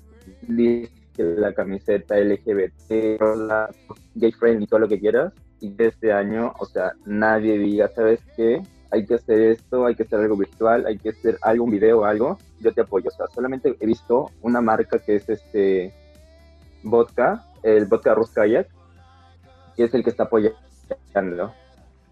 la 1.17 1.53
camiseta 1.53 2.19
LGBT, 2.19 3.21
la 3.37 3.69
gay 4.15 4.33
friend 4.33 4.63
y 4.63 4.67
todo 4.67 4.81
lo 4.81 4.89
que 4.89 4.99
quieras, 4.99 5.33
y 5.61 5.75
este 5.79 6.13
año, 6.13 6.53
o 6.59 6.65
sea, 6.65 6.95
nadie 7.05 7.59
diga, 7.59 7.89
¿sabes 7.89 8.21
qué? 8.37 8.63
Hay 8.91 9.07
que 9.07 9.15
hacer 9.15 9.41
esto, 9.41 9.87
hay 9.87 9.95
que 9.95 10.03
hacer 10.03 10.21
algo 10.21 10.37
virtual, 10.37 10.87
hay 10.87 10.99
que 10.99 11.11
hacer 11.11 11.39
algo, 11.43 11.65
un 11.65 11.71
video 11.71 12.05
algo, 12.05 12.39
yo 12.61 12.73
te 12.73 12.81
apoyo. 12.81 13.09
O 13.09 13.17
sea, 13.17 13.27
solamente 13.29 13.77
he 13.79 13.87
visto 13.87 14.31
una 14.43 14.61
marca 14.61 14.99
que 14.99 15.17
es 15.17 15.29
este 15.29 15.93
vodka, 16.83 17.45
el 17.63 17.87
vodka 17.87 18.15
Ruskaya, 18.15 18.67
que 19.77 19.85
es 19.85 19.95
el 19.95 20.03
que 20.03 20.11
está 20.11 20.25
apoyando 20.25 20.57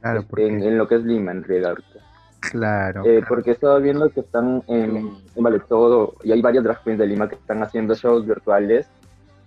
claro, 0.00 0.20
este, 0.20 0.46
en, 0.46 0.78
lo 0.78 0.88
que 0.88 0.96
es 0.96 1.04
Lima, 1.04 1.32
en 1.32 1.44
realidad. 1.44 1.76
Claro, 2.40 3.04
eh, 3.04 3.22
Porque 3.28 3.50
estaba 3.50 3.78
viendo 3.78 4.08
que 4.10 4.20
están 4.20 4.62
en, 4.68 5.10
Vale 5.36 5.60
Todo 5.60 6.14
y 6.22 6.32
hay 6.32 6.40
varias 6.40 6.64
drag 6.64 6.82
queens 6.84 6.98
de 6.98 7.06
Lima 7.06 7.28
que 7.28 7.34
están 7.34 7.62
haciendo 7.62 7.94
shows 7.94 8.26
virtuales 8.26 8.88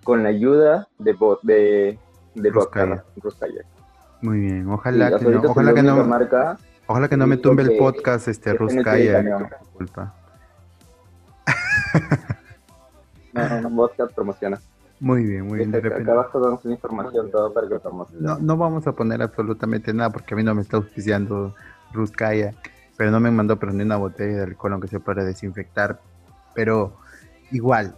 con 0.03 0.23
la 0.23 0.29
ayuda 0.29 0.87
de, 0.99 1.15
de, 1.43 1.97
de 2.35 2.51
Vodka 2.51 3.03
Muy 4.21 4.39
bien, 4.39 4.69
ojalá 4.69 5.17
que 5.17 5.25
no, 5.25 5.41
ojalá 5.49 5.73
que 5.73 5.83
no, 5.83 6.57
ojalá 6.91 7.07
que 7.07 7.17
no 7.17 7.27
me 7.27 7.37
tumbe 7.37 7.63
el 7.63 7.77
podcast 7.77 8.27
este 8.27 8.53
Ruskaya. 8.53 9.21
Disculpa. 9.61 10.13
no, 13.33 13.61
no, 13.61 13.69
vodka 13.69 14.07
promociona. 14.07 14.59
Muy 14.99 15.23
bien, 15.23 15.47
muy 15.47 15.65
bien. 15.65 15.75
acá 15.75 16.11
abajo 16.11 16.39
damos 16.39 16.63
información 16.65 17.31
todo 17.31 17.51
para 17.53 17.67
que 17.67 17.79
No, 18.19 18.37
no 18.37 18.57
vamos 18.57 18.85
a 18.85 18.91
poner 18.91 19.21
absolutamente 19.21 19.93
nada 19.93 20.11
porque 20.11 20.35
a 20.35 20.37
mí 20.37 20.43
no 20.43 20.53
me 20.53 20.61
está 20.61 20.77
auspiciando 20.77 21.55
Ruskaya, 21.91 22.53
pero 22.97 23.09
no 23.09 23.19
me 23.19 23.31
mandó 23.31 23.57
pero 23.57 23.73
ni 23.73 23.83
una 23.83 23.97
botella 23.97 24.37
de 24.37 24.43
alcohol 24.43 24.73
aunque 24.73 24.87
sea 24.87 24.99
para 24.99 25.23
desinfectar. 25.23 25.99
Pero 26.53 26.97
igual, 27.51 27.95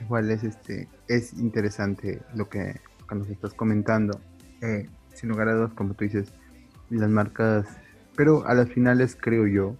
igual 0.00 0.30
es 0.30 0.42
este, 0.42 0.88
es 1.06 1.34
interesante 1.34 2.22
lo 2.34 2.48
que, 2.48 2.80
nos 3.12 3.28
estás 3.28 3.54
comentando. 3.54 4.20
Eh, 4.62 4.88
sin 5.14 5.28
lugar 5.28 5.48
a 5.48 5.54
dudas, 5.54 5.72
como 5.74 5.94
tú 5.94 6.04
dices, 6.04 6.32
las 6.90 7.10
marcas, 7.10 7.66
pero 8.16 8.46
a 8.46 8.54
las 8.54 8.68
finales 8.68 9.16
creo 9.18 9.46
yo, 9.46 9.76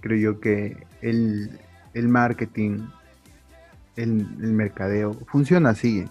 creo 0.00 0.18
yo 0.18 0.40
que 0.40 0.76
el, 1.02 1.58
el 1.94 2.08
marketing 2.08 2.80
el, 3.98 4.52
mercadeo 4.52 5.14
funciona 5.26 5.70
así. 5.70 6.04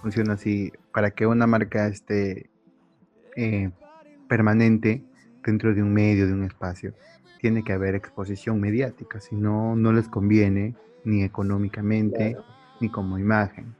Funciona 0.00 0.34
así. 0.34 0.72
Para 0.92 1.10
que 1.10 1.26
una 1.26 1.46
marca 1.46 1.86
esté 1.88 2.50
eh, 3.36 3.70
permanente 4.28 5.04
dentro 5.44 5.74
de 5.74 5.82
un 5.82 5.92
medio, 5.92 6.26
de 6.26 6.32
un 6.32 6.44
espacio, 6.44 6.94
tiene 7.40 7.64
que 7.64 7.72
haber 7.72 7.94
exposición 7.94 8.60
mediática. 8.60 9.20
Si 9.20 9.34
no, 9.34 9.76
no 9.76 9.92
les 9.92 10.08
conviene 10.08 10.76
ni 11.04 11.22
económicamente 11.24 12.36
ni 12.80 12.88
como 12.88 13.18
imagen. 13.18 13.74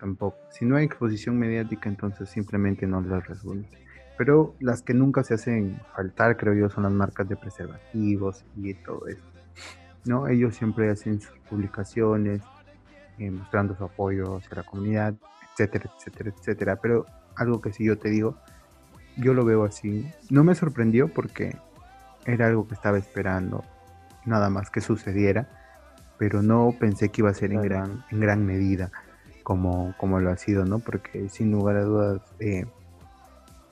Tampoco. 0.00 0.38
Si 0.50 0.64
no 0.64 0.76
hay 0.76 0.86
exposición 0.86 1.38
mediática, 1.38 1.88
entonces 1.88 2.28
simplemente 2.28 2.86
no 2.86 3.00
les 3.00 3.26
resulta. 3.26 3.76
Pero 4.16 4.54
las 4.60 4.82
que 4.82 4.94
nunca 4.94 5.24
se 5.24 5.34
hacen 5.34 5.80
faltar, 5.94 6.36
creo 6.36 6.54
yo, 6.54 6.70
son 6.70 6.84
las 6.84 6.92
marcas 6.92 7.28
de 7.28 7.36
preservativos 7.36 8.44
y 8.56 8.74
todo 8.74 9.06
eso. 9.08 9.24
¿no? 10.04 10.28
Ellos 10.28 10.54
siempre 10.54 10.90
hacen 10.90 11.20
sus 11.20 11.36
publicaciones, 11.50 12.42
eh, 13.18 13.30
mostrando 13.30 13.76
su 13.76 13.84
apoyo 13.84 14.36
hacia 14.36 14.56
la 14.56 14.62
comunidad, 14.62 15.14
etcétera, 15.52 15.90
etcétera, 15.96 16.32
etcétera. 16.36 16.76
Pero 16.76 17.06
algo 17.36 17.60
que 17.60 17.72
sí 17.72 17.84
yo 17.84 17.98
te 17.98 18.10
digo, 18.10 18.36
yo 19.16 19.34
lo 19.34 19.44
veo 19.44 19.64
así. 19.64 20.10
No 20.30 20.44
me 20.44 20.54
sorprendió 20.54 21.08
porque 21.08 21.56
era 22.26 22.46
algo 22.46 22.68
que 22.68 22.74
estaba 22.74 22.98
esperando, 22.98 23.64
nada 24.24 24.50
más 24.50 24.70
que 24.70 24.80
sucediera, 24.80 25.48
pero 26.18 26.42
no 26.42 26.74
pensé 26.78 27.10
que 27.10 27.22
iba 27.22 27.30
a 27.30 27.34
ser 27.34 27.52
en 27.52 27.62
gran, 27.62 28.04
en 28.10 28.20
gran 28.20 28.46
medida 28.46 28.90
como, 29.42 29.94
como 29.98 30.20
lo 30.20 30.30
ha 30.30 30.36
sido, 30.36 30.64
¿no? 30.64 30.78
Porque 30.78 31.28
sin 31.28 31.52
lugar 31.52 31.76
a 31.76 31.84
dudas 31.84 32.22
eh, 32.40 32.66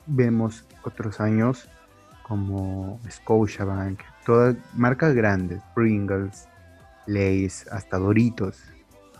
vemos 0.05 0.65
otros 0.83 1.19
años 1.19 1.69
como 2.23 2.99
Scotiabank, 3.09 3.99
todas 4.25 4.55
marcas 4.73 5.13
grandes, 5.13 5.61
Pringles, 5.75 6.47
Lays, 7.05 7.67
hasta 7.67 7.97
Doritos, 7.97 8.63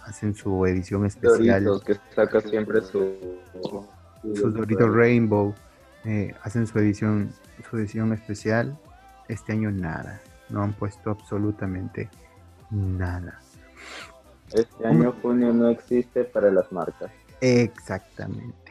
hacen 0.05 0.33
su 0.33 0.65
edición 0.65 1.05
especial. 1.05 1.63
Doritos, 1.63 1.83
que 1.83 2.15
saca 2.15 2.41
siempre 2.41 2.81
su... 2.81 3.15
Sus 4.35 4.53
Doritos 4.53 4.89
Rainbow, 4.95 5.53
eh, 6.05 6.33
hacen 6.43 6.65
su 6.65 6.79
edición, 6.79 7.33
su 7.69 7.77
edición 7.77 8.13
especial. 8.13 8.77
Este 9.27 9.51
año 9.51 9.69
nada, 9.69 10.21
no 10.49 10.63
han 10.63 10.71
puesto 10.71 11.11
absolutamente 11.11 12.09
nada. 12.71 13.39
Este 14.53 14.87
año 14.87 15.13
junio 15.21 15.51
no 15.51 15.67
existe 15.67 16.23
para 16.23 16.49
las 16.51 16.71
marcas. 16.71 17.11
Exactamente. 17.41 18.62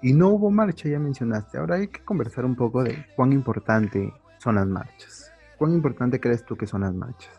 Y 0.00 0.12
no 0.12 0.28
hubo 0.28 0.50
marcha, 0.50 0.88
ya 0.88 0.98
mencionaste. 0.98 1.58
Ahora 1.58 1.76
hay 1.76 1.88
que 1.88 2.04
conversar 2.04 2.44
un 2.44 2.54
poco 2.54 2.84
de 2.84 3.06
cuán 3.16 3.32
importante 3.32 4.12
son 4.38 4.54
las 4.54 4.66
marchas. 4.66 5.32
¿Cuán 5.56 5.72
importante 5.72 6.20
crees 6.20 6.44
tú 6.44 6.56
que 6.56 6.66
son 6.66 6.82
las 6.82 6.94
marchas? 6.94 7.38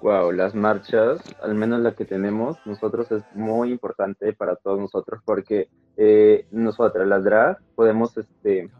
Wow, 0.00 0.32
las 0.32 0.54
marchas, 0.54 1.22
al 1.42 1.54
menos 1.54 1.80
la 1.80 1.94
que 1.94 2.04
tenemos 2.04 2.58
nosotros, 2.66 3.10
es 3.10 3.22
muy 3.34 3.72
importante 3.72 4.34
para 4.34 4.54
todos 4.56 4.78
nosotros 4.78 5.22
porque 5.24 5.70
eh, 5.96 6.46
nosotras, 6.50 7.08
las 7.08 7.24
drag, 7.24 7.58
podemos 7.74 8.14
este, 8.18 8.70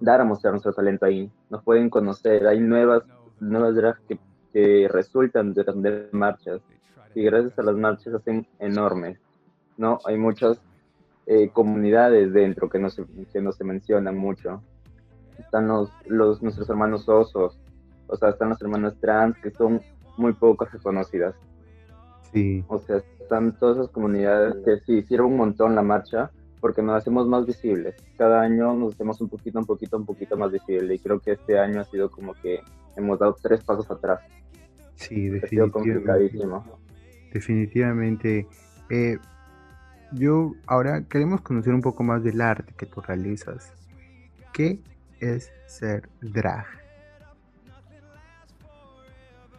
dar 0.00 0.20
a 0.20 0.24
mostrar 0.24 0.52
nuestro 0.52 0.72
talento 0.72 1.06
ahí. 1.06 1.30
Nos 1.50 1.62
pueden 1.62 1.88
conocer, 1.88 2.46
hay 2.46 2.58
nuevas, 2.60 3.04
nuevas 3.38 3.76
drag 3.76 3.96
que, 4.08 4.18
resultan 4.90 5.52
de 5.52 5.64
las 5.64 6.12
marchas 6.12 6.62
y 7.14 7.22
gracias 7.22 7.58
a 7.58 7.62
las 7.62 7.76
marchas 7.76 8.14
hacen 8.14 8.46
enormes, 8.58 9.18
¿no? 9.76 9.98
Hay 10.06 10.16
muchas 10.16 10.60
eh, 11.26 11.50
comunidades 11.52 12.32
dentro 12.32 12.68
que 12.68 12.78
no, 12.78 12.90
se, 12.90 13.04
que 13.32 13.40
no 13.40 13.52
se 13.52 13.64
mencionan 13.64 14.16
mucho. 14.16 14.62
Están 15.38 15.68
los, 15.68 15.90
los, 16.06 16.42
nuestros 16.42 16.68
hermanos 16.70 17.08
osos, 17.08 17.58
o 18.06 18.16
sea, 18.16 18.30
están 18.30 18.50
los 18.50 18.62
hermanos 18.62 18.94
trans 19.00 19.36
que 19.38 19.50
son 19.50 19.80
muy 20.16 20.32
pocas 20.32 20.72
reconocidas. 20.72 21.34
Sí. 22.32 22.64
O 22.68 22.78
sea, 22.78 23.02
están 23.20 23.58
todas 23.58 23.78
esas 23.78 23.90
comunidades 23.90 24.54
que 24.64 24.78
sí 24.80 24.98
hicieron 24.98 25.26
un 25.32 25.36
montón 25.36 25.74
la 25.74 25.82
marcha 25.82 26.30
porque 26.60 26.82
nos 26.82 26.96
hacemos 26.96 27.26
más 27.26 27.44
visibles. 27.46 27.94
Cada 28.16 28.40
año 28.42 28.74
nos 28.74 28.94
hacemos 28.94 29.20
un 29.20 29.28
poquito, 29.28 29.58
un 29.58 29.66
poquito, 29.66 29.96
un 29.96 30.06
poquito 30.06 30.36
más 30.36 30.52
visibles 30.52 30.98
y 30.98 31.02
creo 31.02 31.20
que 31.20 31.32
este 31.32 31.58
año 31.58 31.80
ha 31.80 31.84
sido 31.84 32.10
como 32.10 32.34
que 32.34 32.60
hemos 32.96 33.18
dado 33.18 33.36
tres 33.42 33.62
pasos 33.62 33.90
atrás. 33.90 34.20
Sí, 34.94 35.28
definitivamente. 35.28 36.64
Definitivamente. 37.32 38.46
Eh, 38.90 39.18
yo 40.16 40.52
ahora 40.66 41.02
queremos 41.08 41.40
conocer 41.40 41.74
un 41.74 41.82
poco 41.82 42.02
más 42.02 42.22
del 42.22 42.40
arte 42.40 42.72
que 42.76 42.86
tú 42.86 43.00
realizas. 43.00 43.72
¿Qué 44.52 44.80
es 45.20 45.52
ser 45.66 46.08
drag? 46.20 46.66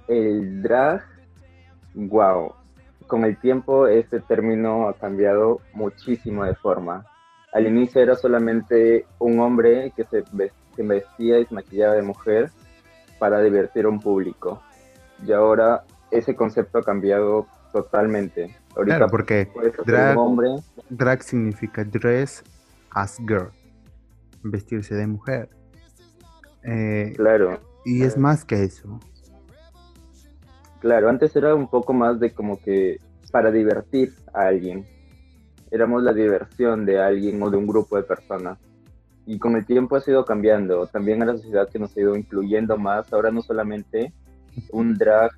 El 0.07 0.61
drag, 0.61 1.03
wow, 1.93 2.53
con 3.07 3.25
el 3.25 3.37
tiempo 3.39 3.87
este 3.87 4.19
término 4.19 4.87
ha 4.87 4.93
cambiado 4.93 5.61
muchísimo 5.73 6.43
de 6.43 6.55
forma. 6.55 7.05
Al 7.53 7.67
inicio 7.67 8.01
era 8.01 8.15
solamente 8.15 9.05
un 9.19 9.39
hombre 9.39 9.91
que 9.95 10.03
se 10.05 10.23
vestía 10.77 11.39
y 11.39 11.45
se 11.45 11.55
maquillaba 11.55 11.95
de 11.95 12.01
mujer 12.01 12.51
para 13.19 13.41
divertir 13.41 13.85
a 13.85 13.89
un 13.89 13.99
público. 13.99 14.61
Y 15.25 15.31
ahora 15.31 15.83
ese 16.11 16.35
concepto 16.35 16.79
ha 16.79 16.83
cambiado 16.83 17.47
totalmente. 17.71 18.55
Claro, 18.85 19.07
porque 19.09 19.49
drag, 19.85 20.17
hombre. 20.17 20.49
drag 20.89 21.23
significa 21.23 21.83
dress 21.83 22.43
as 22.91 23.17
girl, 23.19 23.49
vestirse 24.43 24.95
de 24.95 25.07
mujer. 25.07 25.49
Eh, 26.63 27.13
claro. 27.15 27.59
Y 27.85 28.03
es 28.03 28.17
más 28.17 28.43
que 28.43 28.63
eso. 28.63 28.99
Claro, 30.79 31.09
antes 31.09 31.35
era 31.35 31.55
un 31.55 31.69
poco 31.69 31.93
más 31.93 32.19
de 32.19 32.33
como 32.33 32.59
que 32.61 32.99
para 33.31 33.51
divertir 33.51 34.13
a 34.33 34.47
alguien. 34.47 34.85
Éramos 35.71 36.03
la 36.03 36.13
diversión 36.13 36.85
de 36.85 36.99
alguien 36.99 37.41
o 37.41 37.49
de 37.49 37.57
un 37.57 37.67
grupo 37.67 37.97
de 37.97 38.03
personas. 38.03 38.57
Y 39.25 39.39
con 39.39 39.55
el 39.55 39.65
tiempo 39.65 39.95
ha 39.95 40.01
sido 40.01 40.23
cambiando. 40.23 40.87
También 40.87 41.21
a 41.21 41.25
la 41.25 41.33
sociedad 41.33 41.69
que 41.69 41.79
nos 41.79 41.95
ha 41.95 41.99
ido 41.99 42.15
incluyendo 42.15 42.77
más. 42.77 43.11
Ahora 43.11 43.31
no 43.31 43.41
solamente 43.41 44.13
un 44.71 44.97
drag 44.97 45.31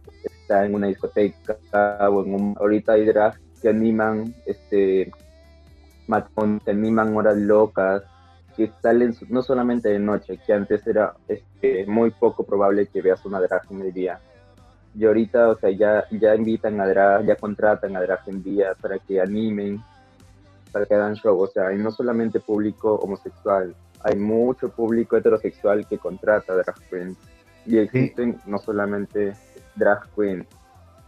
está 0.49 0.65
en 0.65 0.73
una 0.73 0.87
discoteca 0.87 2.09
o 2.09 2.25
en 2.25 2.33
un, 2.33 2.55
ahorita 2.59 2.93
hay 2.93 3.05
drag 3.05 3.39
que 3.61 3.69
animan 3.69 4.33
este 4.47 5.11
matón, 6.07 6.59
que 6.59 6.71
animan 6.71 7.15
horas 7.15 7.37
locas, 7.37 8.01
que 8.57 8.71
salen 8.81 9.15
no 9.29 9.43
solamente 9.43 9.89
de 9.89 9.99
noche, 9.99 10.39
que 10.43 10.53
antes 10.53 10.85
era 10.87 11.13
este, 11.27 11.85
muy 11.85 12.09
poco 12.09 12.43
probable 12.43 12.87
que 12.87 13.01
veas 13.01 13.23
una 13.25 13.39
drag 13.39 13.61
en 13.69 13.81
el 13.81 13.93
día. 13.93 14.19
Y 14.95 15.05
ahorita, 15.05 15.49
o 15.49 15.55
sea, 15.55 15.69
ya, 15.69 16.05
ya 16.09 16.33
invitan 16.33 16.81
a 16.81 16.87
drag, 16.87 17.27
ya 17.27 17.35
contratan 17.35 17.95
a 17.95 18.01
drag 18.01 18.21
en 18.25 18.41
día 18.41 18.73
para 18.81 18.97
que 18.97 19.21
animen, 19.21 19.83
para 20.71 20.87
que 20.87 20.95
hagan 20.95 21.13
show. 21.13 21.39
O 21.39 21.47
sea, 21.47 21.67
hay 21.67 21.77
no 21.77 21.91
solamente 21.91 22.39
público 22.39 22.95
homosexual, 22.95 23.75
hay 24.01 24.17
mucho 24.17 24.69
público 24.69 25.15
heterosexual 25.15 25.87
que 25.87 25.99
contrata 25.99 26.55
drag 26.55 26.75
queens. 26.89 27.17
Y 27.67 27.77
existen 27.77 28.39
no 28.47 28.57
solamente 28.57 29.35
drag 29.79 30.01
queens. 30.15 30.45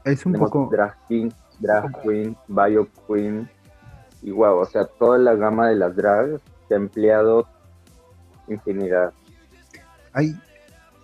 Es 0.03 0.25
un 0.25 0.33
poco... 0.33 0.69
Drag 0.71 0.95
king, 1.07 1.29
drag 1.59 2.01
queen, 2.01 2.35
bio 2.47 2.87
queen. 3.07 3.47
Y 4.23 4.31
wow, 4.31 4.59
o 4.59 4.65
sea, 4.65 4.85
toda 4.85 5.17
la 5.17 5.35
gama 5.35 5.69
de 5.69 5.75
las 5.75 5.95
drags 5.95 6.41
se 6.67 6.73
ha 6.73 6.77
empleado 6.77 7.47
infinidad. 8.47 9.13
Hay, 10.13 10.35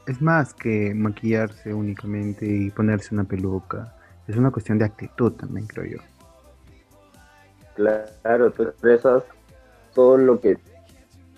es 0.07 0.21
más 0.21 0.53
que 0.53 0.93
maquillarse 0.93 1.73
únicamente 1.73 2.45
y 2.45 2.69
ponerse 2.71 3.13
una 3.13 3.23
peluca. 3.23 3.93
Es 4.27 4.35
una 4.35 4.51
cuestión 4.51 4.77
de 4.77 4.85
actitud 4.85 5.31
también, 5.33 5.67
creo 5.67 5.85
yo. 5.85 5.97
Claro, 7.75 8.51
tú 8.51 8.63
expresas 8.63 9.23
todo 9.93 10.17
lo 10.17 10.39
que 10.41 10.57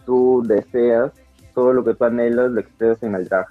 tú 0.06 0.44
deseas, 0.46 1.12
todo 1.54 1.74
lo 1.74 1.84
que 1.84 1.94
tú 1.94 2.06
anhelas, 2.06 2.52
lo 2.52 2.62
expresas 2.62 3.04
en 3.04 3.16
el 3.16 3.28
drag. 3.28 3.48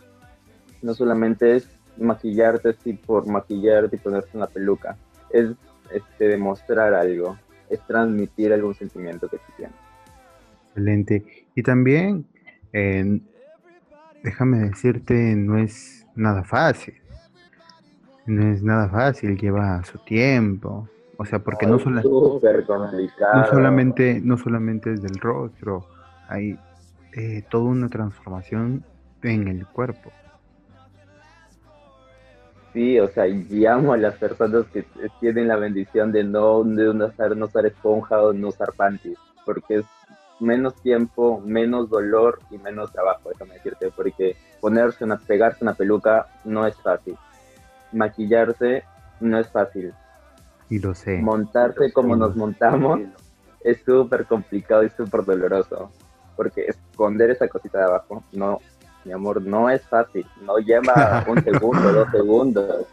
No 0.83 0.95
solamente 0.95 1.57
es 1.57 1.69
maquillarte 1.99 2.71
así 2.71 2.93
por 2.93 3.27
maquillarte 3.27 3.97
y 3.97 3.99
ponerte 3.99 4.31
una 4.35 4.47
peluca, 4.47 4.97
es 5.31 5.51
este, 5.93 6.29
demostrar 6.29 6.95
algo, 6.95 7.39
es 7.69 7.81
transmitir 7.87 8.53
algún 8.53 8.75
sentimiento 8.75 9.29
que 9.29 9.39
tú 9.39 9.53
tienes. 9.57 9.77
Excelente. 10.69 11.47
Y 11.55 11.63
también, 11.63 12.27
déjame 14.23 14.59
decirte, 14.61 15.35
no 15.35 15.59
es 15.59 16.07
nada 16.15 16.45
fácil. 16.45 16.95
No 18.27 18.53
es 18.53 18.63
nada 18.63 18.89
fácil, 18.89 19.37
lleva 19.39 19.83
su 19.85 19.99
tiempo. 19.99 20.89
O 21.17 21.25
sea, 21.25 21.41
porque 21.41 21.67
no, 21.67 21.79
no, 21.79 23.47
solamente, 23.47 24.21
no 24.23 24.39
solamente 24.39 24.93
es 24.93 25.03
del 25.03 25.19
rostro, 25.19 25.89
hay 26.29 26.57
eh, 27.13 27.43
toda 27.51 27.65
una 27.65 27.89
transformación 27.89 28.85
en 29.23 29.49
el 29.49 29.67
cuerpo. 29.67 30.13
Sí, 32.79 32.97
o 33.01 33.09
sea, 33.09 33.27
llamo 33.27 33.93
a 33.93 33.97
las 33.97 34.15
personas 34.19 34.65
que 34.73 34.87
tienen 35.19 35.49
la 35.49 35.57
bendición 35.57 36.13
de 36.13 36.23
no, 36.23 36.63
de 36.63 36.95
no 36.95 37.07
usar, 37.07 37.37
no 37.37 37.47
usar 37.47 37.67
esponja 37.67 38.23
o 38.23 38.33
no 38.33 38.51
usar 38.51 38.73
panties, 38.75 39.19
porque 39.45 39.79
es 39.79 39.85
menos 40.39 40.81
tiempo, 40.81 41.43
menos 41.45 41.91
dolor 41.91 42.39
y 42.53 42.59
menos 42.59 42.93
trabajo, 42.93 43.31
déjame 43.31 43.55
decirte, 43.55 43.91
porque 43.91 44.37
ponerse 44.61 45.03
una, 45.03 45.17
pegarse 45.17 45.65
una 45.65 45.75
peluca 45.75 46.29
no 46.45 46.69
es 46.69 46.77
fácil. 46.77 47.17
Maquillarse 47.91 48.85
no 49.19 49.41
es 49.41 49.49
fácil. 49.49 49.93
Y 50.71 50.79
lo 50.79 50.95
sé. 50.95 51.19
Montarse 51.19 51.93
como 51.93 52.15
nos 52.15 52.37
montamos 52.37 53.01
es 53.65 53.83
súper 53.85 54.25
complicado 54.27 54.85
y 54.85 54.91
súper 54.91 55.25
doloroso, 55.25 55.91
porque 56.37 56.67
esconder 56.69 57.31
esa 57.31 57.49
cosita 57.49 57.79
de 57.79 57.85
abajo, 57.87 58.23
no, 58.35 58.61
mi 59.09 59.15
amor, 59.15 59.41
no 59.41 59.71
es 59.71 59.83
fácil, 59.87 60.27
no 60.43 60.59
lleva 60.59 61.25
un 61.27 61.43
segundo, 61.45 61.93
dos 61.93 62.11
segundos. 62.11 62.87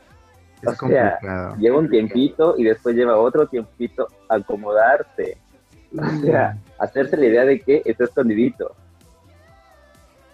o 0.66 0.88
sea, 0.88 1.20
lleva 1.58 1.78
un 1.78 1.90
tiempito 1.90 2.56
y 2.58 2.64
después 2.64 2.96
lleva 2.96 3.18
otro 3.18 3.46
tiempito 3.48 4.08
acomodarse. 4.30 5.38
O 5.94 6.22
sea, 6.22 6.58
hacerse 6.80 7.18
la 7.18 7.26
idea 7.26 7.44
de 7.44 7.60
que 7.60 7.82
está 7.84 8.06
escondidito. 8.06 8.74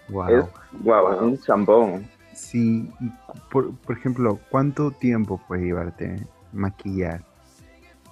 Wow. 0.08 0.28
Es 0.28 0.44
wow, 0.82 1.24
un 1.24 1.38
chambón. 1.40 2.08
Sí, 2.32 2.88
por, 3.50 3.74
por 3.78 3.96
ejemplo, 3.96 4.38
¿cuánto 4.50 4.92
tiempo 4.92 5.40
puede 5.48 5.64
llevarte 5.64 6.24
maquillar 6.52 7.22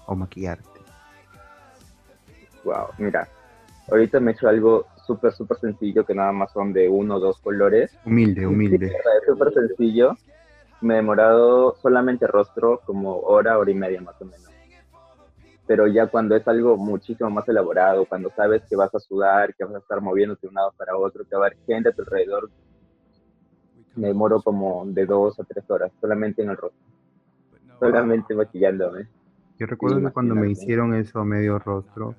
o 0.06 0.16
maquillarte? 0.16 0.80
Wow, 2.64 2.88
mira, 2.98 3.28
ahorita 3.88 4.18
me 4.18 4.33
he 4.33 4.35
hecho 4.35 4.48
algo 4.48 4.87
súper, 5.11 5.33
súper 5.33 5.59
sencillo 5.59 6.07
que 6.07 6.14
nada 6.14 6.31
más 6.31 6.53
son 6.53 6.73
de 6.73 6.88
uno 6.88 7.16
o 7.16 7.20
dos 7.20 7.40
colores. 7.40 7.90
Humilde, 8.05 8.46
humilde. 8.46 8.87
es 8.87 9.27
súper 9.27 9.53
sencillo. 9.53 10.16
Me 10.81 10.94
he 10.94 10.96
demorado 10.99 11.75
solamente 11.83 12.29
rostro 12.29 12.81
como 12.85 13.18
hora, 13.18 13.59
hora 13.59 13.70
y 13.70 13.75
media 13.75 14.01
más 14.01 14.14
o 14.23 14.25
menos. 14.25 14.49
Pero 15.66 15.88
ya 15.88 16.07
cuando 16.07 16.37
es 16.37 16.46
algo 16.46 16.77
muchísimo 16.77 17.29
más 17.29 17.49
elaborado, 17.49 18.05
cuando 18.07 18.31
sabes 18.31 18.62
que 18.68 18.77
vas 18.77 18.94
a 18.94 19.01
sudar, 19.01 19.55
que 19.55 19.64
vas 19.64 19.75
a 19.75 19.79
estar 19.79 20.01
moviéndote 20.01 20.42
de 20.42 20.49
un 20.49 20.55
lado 20.55 20.73
para 20.77 20.96
otro, 20.96 21.25
que 21.25 21.37
va 21.37 21.44
a 21.44 21.46
haber 21.49 21.59
gente 21.66 21.88
a 21.88 21.92
tu 21.92 22.03
alrededor, 22.03 22.51
me 23.96 24.09
demoro 24.09 24.40
como 24.40 24.85
de 24.87 25.07
dos 25.07 25.38
a 25.40 25.44
tres 25.44 25.68
horas 25.68 25.92
solamente 26.01 26.42
en 26.42 26.51
el 26.51 26.57
rostro. 26.57 26.81
Solamente 27.81 28.35
maquillándome. 28.35 29.09
Yo 29.59 29.66
recuerdo 29.66 30.01
que 30.01 30.12
cuando 30.12 30.35
me 30.35 30.51
hicieron 30.51 30.94
eso 30.94 31.18
a 31.18 31.25
medio 31.25 31.59
rostro, 31.59 32.14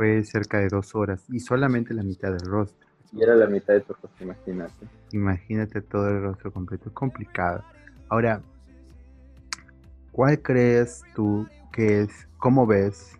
fue 0.00 0.24
cerca 0.24 0.56
de 0.60 0.68
dos 0.68 0.94
horas 0.94 1.22
y 1.28 1.40
solamente 1.40 1.92
la 1.92 2.02
mitad 2.02 2.32
del 2.32 2.50
rostro. 2.50 2.88
Y 3.12 3.22
era 3.22 3.34
la 3.34 3.46
mitad 3.46 3.74
de 3.74 3.82
tu 3.82 3.92
rostro, 3.92 4.24
imagínate. 4.24 4.86
Imagínate 5.12 5.82
todo 5.82 6.08
el 6.08 6.22
rostro 6.22 6.50
completo, 6.50 6.88
es 6.88 6.94
complicado. 6.94 7.62
Ahora, 8.08 8.40
¿cuál 10.10 10.40
crees 10.40 11.02
tú 11.14 11.46
que 11.70 12.00
es, 12.00 12.26
cómo 12.38 12.66
ves 12.66 13.12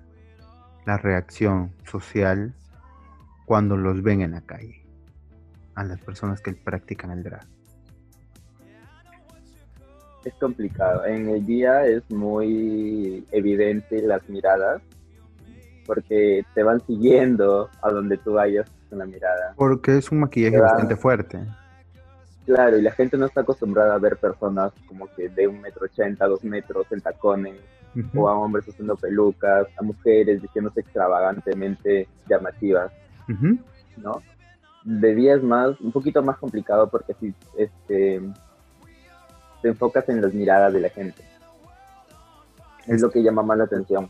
la 0.87 0.97
reacción 0.97 1.71
social 1.85 2.55
cuando 3.45 3.77
los 3.77 4.03
ven 4.03 4.23
en 4.23 4.31
la 4.31 4.41
calle? 4.41 4.83
A 5.75 5.85
las 5.85 6.01
personas 6.01 6.41
que 6.41 6.55
practican 6.55 7.11
el 7.11 7.23
drag. 7.23 7.47
Es 10.25 10.33
complicado. 10.41 11.05
En 11.05 11.29
el 11.29 11.45
día 11.45 11.85
es 11.85 12.11
muy 12.11 13.23
evidente 13.33 14.01
las 14.01 14.27
miradas 14.31 14.81
porque 15.91 16.45
te 16.55 16.63
van 16.63 16.81
siguiendo 16.87 17.69
a 17.83 17.91
donde 17.91 18.17
tú 18.17 18.35
vayas 18.35 18.71
con 18.89 19.01
la 19.01 19.07
mirada. 19.07 19.55
Porque 19.57 19.99
es 19.99 20.13
un 20.13 20.21
maquillaje 20.21 20.61
bastante 20.61 20.95
fuerte. 20.95 21.45
Claro, 22.47 22.79
y 22.79 22.83
la 22.83 22.93
gente 22.93 23.19
no 23.19 23.27
está 23.27 23.41
acostumbrada 23.41 23.97
a 23.97 23.99
ver 23.99 24.17
personas 24.17 24.71
como 24.87 25.13
que 25.17 25.29
de 25.29 25.49
un 25.49 25.61
metro 25.61 25.87
ochenta, 25.87 26.29
dos 26.29 26.45
metros 26.45 26.87
en 26.93 27.01
tacones, 27.01 27.57
o 28.15 28.29
a 28.29 28.39
hombres 28.39 28.69
usando 28.69 28.95
pelucas, 28.95 29.67
a 29.77 29.83
mujeres 29.83 30.41
diciéndose 30.41 30.79
extravagantemente 30.79 32.07
llamativas, 32.29 32.93
¿no? 33.97 34.23
De 34.85 35.13
día 35.17 35.35
es 35.35 35.43
más, 35.43 35.81
un 35.81 35.91
poquito 35.91 36.23
más 36.23 36.39
complicado 36.39 36.89
porque 36.89 37.15
si 37.15 37.35
este, 37.59 38.23
te 39.61 39.69
enfocas 39.69 40.09
en 40.09 40.23
las 40.23 40.33
miradas 40.33 40.73
de 40.73 40.81
la 40.83 40.89
gente. 40.89 41.25
Es 42.87 43.03
lo 43.03 43.11
que 43.11 43.25
llama 43.25 43.43
más 43.43 43.59
la 43.59 43.65
atención 43.65 44.09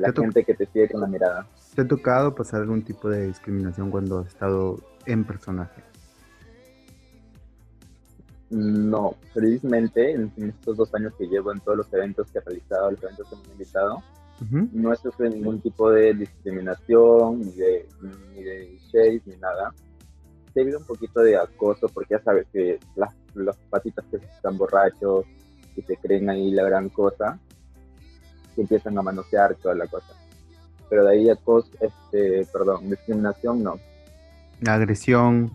la 0.00 0.12
gente 0.12 0.44
que 0.44 0.54
te 0.54 0.66
sigue 0.66 0.88
con 0.88 1.00
la 1.00 1.06
mirada. 1.06 1.46
¿Te 1.74 1.82
ha 1.82 1.88
tocado 1.88 2.34
pasar 2.34 2.62
algún 2.62 2.82
tipo 2.82 3.08
de 3.08 3.26
discriminación 3.26 3.90
cuando 3.90 4.20
has 4.20 4.28
estado 4.28 4.78
en 5.06 5.24
personaje? 5.24 5.82
No, 8.50 9.14
felizmente 9.32 10.10
en, 10.10 10.32
estos 10.36 10.76
dos 10.76 10.94
años 10.94 11.12
que 11.16 11.26
llevo 11.26 11.52
en 11.52 11.60
todos 11.60 11.78
los 11.78 11.92
eventos 11.92 12.30
que 12.32 12.38
he 12.38 12.40
realizado, 12.40 12.90
los 12.90 13.02
eventos 13.02 13.28
que 13.28 13.36
me 13.36 13.42
han 13.42 13.50
invitado, 13.52 14.02
no 14.72 14.92
he 14.92 14.96
sufrido 14.96 15.34
ningún 15.34 15.60
tipo 15.60 15.90
de 15.90 16.14
discriminación, 16.14 17.40
ni 17.40 17.52
de, 17.52 17.86
ni 18.34 18.42
de 18.42 18.78
shade, 18.90 19.22
ni 19.26 19.36
nada. 19.36 19.72
He 20.54 20.62
habido 20.62 20.78
un 20.78 20.86
poquito 20.86 21.20
de 21.20 21.36
acoso 21.36 21.88
porque 21.88 22.14
ya 22.14 22.22
sabes 22.22 22.46
que 22.52 22.80
las, 22.96 23.14
los 23.34 23.56
patitas 23.68 24.04
que 24.10 24.16
están 24.16 24.56
borrachos, 24.56 25.26
y 25.76 25.82
se 25.82 25.96
creen 25.96 26.28
ahí 26.30 26.50
la 26.50 26.64
gran 26.64 26.88
cosa, 26.88 27.38
que 28.60 28.62
empiezan 28.62 28.98
a 28.98 29.02
manosear 29.02 29.54
toda 29.56 29.74
la 29.74 29.86
cosa. 29.86 30.14
Pero 30.90 31.04
de 31.04 31.12
ahí 31.12 31.30
a 31.30 31.36
cos, 31.36 31.70
este, 31.80 32.46
perdón, 32.52 32.90
discriminación 32.90 33.62
no. 33.62 33.76
Agresión. 34.66 35.50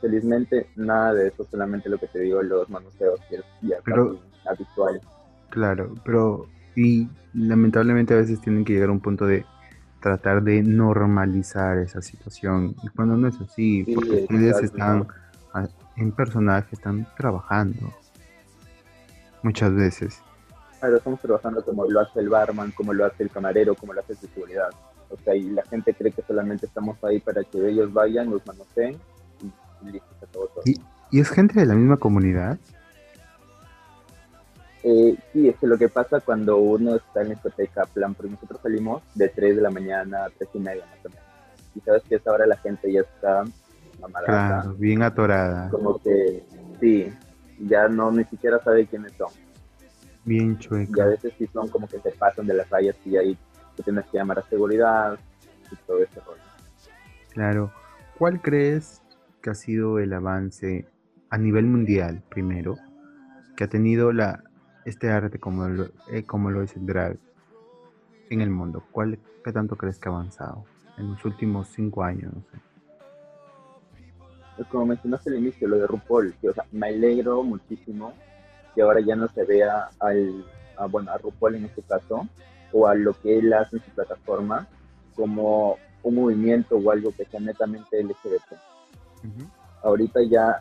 Felizmente 0.00 0.68
nada 0.74 1.14
de 1.14 1.28
eso, 1.28 1.44
solamente 1.50 1.88
lo 1.88 1.98
que 1.98 2.08
te 2.08 2.20
digo, 2.20 2.42
los 2.42 2.68
manoseos 2.70 3.20
que 3.28 3.36
es 3.36 3.44
ya 3.60 3.76
pero, 3.84 4.18
habitual. 4.48 5.00
Claro, 5.50 5.94
pero 6.04 6.46
y 6.74 7.08
lamentablemente 7.34 8.14
a 8.14 8.16
veces 8.16 8.40
tienen 8.40 8.64
que 8.64 8.72
llegar 8.72 8.88
a 8.88 8.92
un 8.92 9.00
punto 9.00 9.26
de 9.26 9.44
tratar 10.00 10.42
de 10.42 10.62
normalizar 10.62 11.78
esa 11.78 12.00
situación. 12.00 12.74
Y 12.82 12.88
cuando 12.88 13.16
no 13.16 13.28
es 13.28 13.40
así, 13.40 13.84
porque 13.94 14.22
ustedes 14.22 14.62
están 14.62 15.06
en 15.96 16.12
personaje, 16.12 16.68
están 16.72 17.06
trabajando 17.16 17.92
muchas 19.42 19.74
veces. 19.74 20.22
Claro, 20.82 20.96
estamos 20.96 21.20
trabajando 21.20 21.64
como 21.64 21.84
lo 21.84 22.00
hace 22.00 22.18
el 22.18 22.28
barman, 22.28 22.72
como 22.72 22.92
lo 22.92 23.06
hace 23.06 23.22
el 23.22 23.30
camarero, 23.30 23.76
como 23.76 23.92
lo 23.92 24.00
hace 24.00 24.14
el 24.14 24.18
seguridad. 24.18 24.68
O 25.10 25.16
sea, 25.16 25.32
y 25.32 25.42
la 25.42 25.62
gente 25.62 25.94
cree 25.94 26.10
que 26.10 26.22
solamente 26.22 26.66
estamos 26.66 26.96
ahí 27.04 27.20
para 27.20 27.44
que 27.44 27.68
ellos 27.68 27.92
vayan, 27.92 28.28
los 28.28 28.44
manoseen 28.44 28.96
y 29.82 29.90
listo, 29.92 30.08
se 30.18 30.24
acabó 30.24 30.46
todo. 30.48 30.64
¿Y 31.12 31.20
es 31.20 31.30
gente 31.30 31.60
de 31.60 31.66
la 31.66 31.76
misma 31.76 31.98
comunidad? 31.98 32.58
Eh, 34.82 35.16
sí, 35.32 35.48
es 35.50 35.56
que 35.58 35.68
lo 35.68 35.78
que 35.78 35.88
pasa 35.88 36.18
cuando 36.18 36.56
uno 36.56 36.96
está 36.96 37.22
en 37.22 37.28
la 37.28 37.34
discoteca, 37.34 37.86
plan, 37.86 38.14
porque 38.14 38.32
nosotros 38.32 38.60
salimos 38.60 39.04
de 39.14 39.28
3 39.28 39.54
de 39.54 39.62
la 39.62 39.70
mañana 39.70 40.24
a 40.24 40.30
3 40.30 40.50
y 40.54 40.58
media 40.58 40.84
más 40.84 41.06
o 41.06 41.10
menos. 41.10 41.24
Y 41.76 41.80
sabes 41.82 42.02
que 42.08 42.16
a 42.16 42.18
esa 42.18 42.32
hora 42.32 42.44
la 42.44 42.56
gente 42.56 42.92
ya 42.92 43.02
está 43.02 43.44
mamada. 44.00 44.26
Claro, 44.26 44.74
bien 44.74 45.02
atorada. 45.02 45.70
Como 45.70 46.02
que, 46.02 46.42
sí, 46.80 47.06
ya 47.60 47.86
no 47.86 48.10
ni 48.10 48.24
siquiera 48.24 48.58
sabe 48.64 48.88
quiénes 48.88 49.12
son. 49.12 49.30
Bien 50.24 50.58
chueco. 50.58 50.92
Y 50.96 51.00
a 51.00 51.06
veces 51.06 51.32
sí 51.38 51.46
son 51.52 51.68
como 51.68 51.88
que 51.88 51.98
se 51.98 52.10
pasan 52.12 52.46
de 52.46 52.54
las 52.54 52.70
rayas 52.70 52.96
y 53.04 53.16
ahí 53.16 53.36
tú 53.76 53.82
tienes 53.82 54.04
que 54.06 54.18
llamar 54.18 54.38
a 54.38 54.42
seguridad 54.42 55.18
y 55.70 55.76
todo 55.86 56.02
ese 56.02 56.20
rollo. 56.20 56.42
Claro. 57.30 57.72
¿Cuál 58.18 58.40
crees 58.40 59.02
que 59.40 59.50
ha 59.50 59.54
sido 59.54 59.98
el 59.98 60.12
avance 60.12 60.86
a 61.30 61.38
nivel 61.38 61.66
mundial, 61.66 62.22
primero, 62.28 62.76
que 63.56 63.64
ha 63.64 63.68
tenido 63.68 64.12
la, 64.12 64.44
este 64.84 65.10
arte 65.10 65.38
como 65.38 65.68
lo, 65.68 65.86
eh, 66.10 66.24
como 66.24 66.50
lo 66.50 66.62
es 66.62 66.76
el 66.76 66.86
drag 66.86 67.18
en 68.30 68.40
el 68.42 68.50
mundo? 68.50 68.84
¿Cuál, 68.92 69.18
¿Qué 69.44 69.52
tanto 69.52 69.76
crees 69.76 69.98
que 69.98 70.08
ha 70.08 70.12
avanzado 70.12 70.64
en 70.98 71.10
los 71.10 71.24
últimos 71.24 71.68
cinco 71.68 72.04
años? 72.04 72.32
No 72.32 72.42
sé. 72.42 72.58
Pues 74.56 74.68
como 74.68 74.86
mencionaste 74.86 75.30
al 75.30 75.38
inicio, 75.38 75.66
lo 75.66 75.78
de 75.78 75.86
RuPaul, 75.86 76.34
que, 76.40 76.50
o 76.50 76.54
sea, 76.54 76.64
me 76.70 76.88
alegro 76.88 77.42
muchísimo 77.42 78.12
que 78.74 78.82
ahora 78.82 79.00
ya 79.00 79.16
no 79.16 79.28
se 79.28 79.44
vea 79.44 79.90
al, 80.00 80.44
a, 80.76 80.86
bueno, 80.86 81.12
a 81.12 81.18
RuPaul 81.18 81.56
en 81.56 81.64
este 81.66 81.82
caso, 81.82 82.26
o 82.72 82.86
a 82.86 82.94
lo 82.94 83.12
que 83.14 83.38
él 83.38 83.52
hace 83.52 83.76
en 83.76 83.84
su 83.84 83.90
plataforma, 83.90 84.66
como 85.14 85.76
un 86.02 86.14
movimiento 86.14 86.76
o 86.76 86.90
algo 86.90 87.12
que 87.14 87.24
sea 87.26 87.40
netamente 87.40 88.02
LGBT. 88.02 88.52
Ahorita 89.82 90.20
ya 90.22 90.60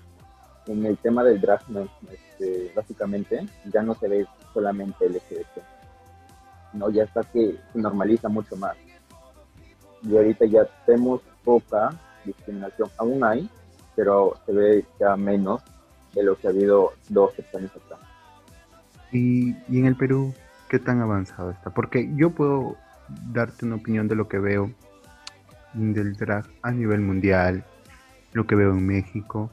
en 0.68 0.86
el 0.86 0.98
tema 0.98 1.24
del 1.24 1.42
drag, 1.42 1.62
este, 2.12 2.72
básicamente, 2.76 3.46
ya 3.66 3.82
no 3.82 3.96
se 3.96 4.08
ve 4.08 4.28
solamente 4.54 5.10
LGBT. 5.10 5.64
No, 6.74 6.90
ya 6.90 7.04
está 7.04 7.22
que 7.24 7.58
se 7.74 7.80
normaliza 7.80 8.30
mucho 8.30 8.56
más. 8.56 8.76
Y 10.04 10.16
ahorita 10.16 10.46
ya 10.46 10.66
tenemos 10.86 11.22
poca 11.44 11.90
discriminación. 12.24 12.90
Aún 12.98 13.24
hay, 13.24 13.50
pero 13.96 14.38
se 14.46 14.52
ve 14.54 14.86
ya 15.00 15.16
menos 15.16 15.62
de 16.14 16.24
lo 16.24 16.38
que 16.38 16.48
ha 16.48 16.50
habido 16.50 16.94
dos 17.10 17.34
años 17.56 17.72
atrás. 17.76 18.00
¿Y, 19.12 19.56
¿Y 19.68 19.80
en 19.80 19.86
el 19.86 19.96
Perú 19.96 20.34
qué 20.70 20.80
tan 20.80 21.02
avanzado 21.02 21.52
está? 21.52 21.70
Porque 21.70 22.10
yo 22.16 22.32
puedo 22.32 22.78
darte 23.32 23.66
una 23.66 23.76
opinión 23.76 24.08
de 24.08 24.16
lo 24.16 24.28
que 24.28 24.40
veo 24.40 24.72
del 25.74 26.16
drag 26.16 26.46
a 26.62 26.72
nivel 26.72 27.02
mundial, 27.02 27.64
lo 28.34 28.46
que 28.46 28.56
veo 28.56 28.72
en 28.72 28.86
México, 28.86 29.50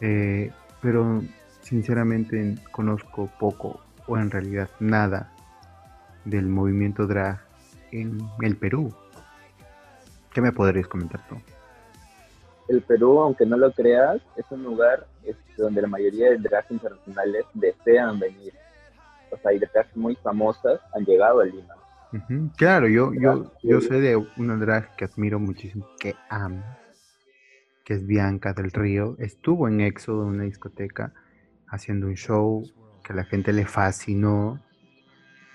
eh, 0.00 0.50
pero 0.80 1.22
sinceramente 1.62 2.56
conozco 2.72 3.30
poco 3.38 3.80
o 4.06 4.16
en 4.16 4.30
realidad 4.30 4.70
nada 4.80 5.32
del 6.24 6.46
movimiento 6.46 7.06
drag 7.06 7.40
en 7.92 8.18
el 8.40 8.56
Perú. 8.56 8.94
¿Qué 10.32 10.40
me 10.40 10.52
podrías 10.52 10.86
comentar 10.86 11.26
tú? 11.28 11.36
El 12.70 12.82
Perú, 12.82 13.18
aunque 13.20 13.44
no 13.44 13.56
lo 13.56 13.72
creas, 13.72 14.22
es 14.36 14.44
un 14.50 14.62
lugar 14.62 15.04
este, 15.24 15.60
donde 15.60 15.82
la 15.82 15.88
mayoría 15.88 16.30
de 16.30 16.38
drags 16.38 16.70
internacionales 16.70 17.44
desean 17.52 18.20
venir. 18.20 18.54
O 19.32 19.36
sea, 19.36 19.50
hay 19.50 19.58
drags 19.58 19.96
muy 19.96 20.14
famosas 20.14 20.80
han 20.94 21.04
llegado 21.04 21.40
a 21.40 21.44
Lima. 21.46 21.74
Claro, 22.56 22.86
yo, 22.86 23.12
yo, 23.12 23.52
yo 23.64 23.80
sé 23.80 24.00
de 24.00 24.16
una 24.36 24.56
drag 24.56 24.94
que 24.94 25.04
admiro 25.04 25.40
muchísimo, 25.40 25.88
que 25.98 26.14
amo, 26.28 26.64
que 27.84 27.94
es 27.94 28.06
Bianca 28.06 28.52
del 28.52 28.70
Río. 28.70 29.16
Estuvo 29.18 29.66
en 29.66 29.80
Éxodo, 29.80 30.22
en 30.22 30.34
una 30.34 30.44
discoteca, 30.44 31.12
haciendo 31.66 32.06
un 32.06 32.14
show 32.14 32.62
que 33.04 33.12
a 33.12 33.16
la 33.16 33.24
gente 33.24 33.52
le 33.52 33.66
fascinó. 33.66 34.60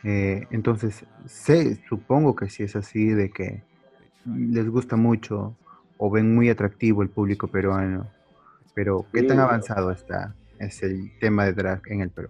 Eh, 0.04 0.48
entonces, 0.52 1.06
sé, 1.26 1.82
supongo 1.88 2.36
que 2.36 2.50
si 2.50 2.64
es 2.64 2.76
así, 2.76 3.08
de 3.08 3.30
que 3.30 3.64
les 4.26 4.68
gusta 4.70 4.98
mucho 4.98 5.56
o 5.98 6.10
ven 6.10 6.34
muy 6.34 6.50
atractivo 6.50 7.02
el 7.02 7.10
público 7.10 7.48
peruano. 7.48 8.08
Pero, 8.74 9.06
¿qué 9.14 9.24
tan 9.24 9.40
avanzado 9.40 9.92
está? 9.92 10.36
Es 10.60 10.84
el 10.84 11.18
tema 11.20 11.46
de 11.46 11.54
drag 11.54 11.82
en 11.88 12.02
el 12.02 12.10
Perú 12.10 12.30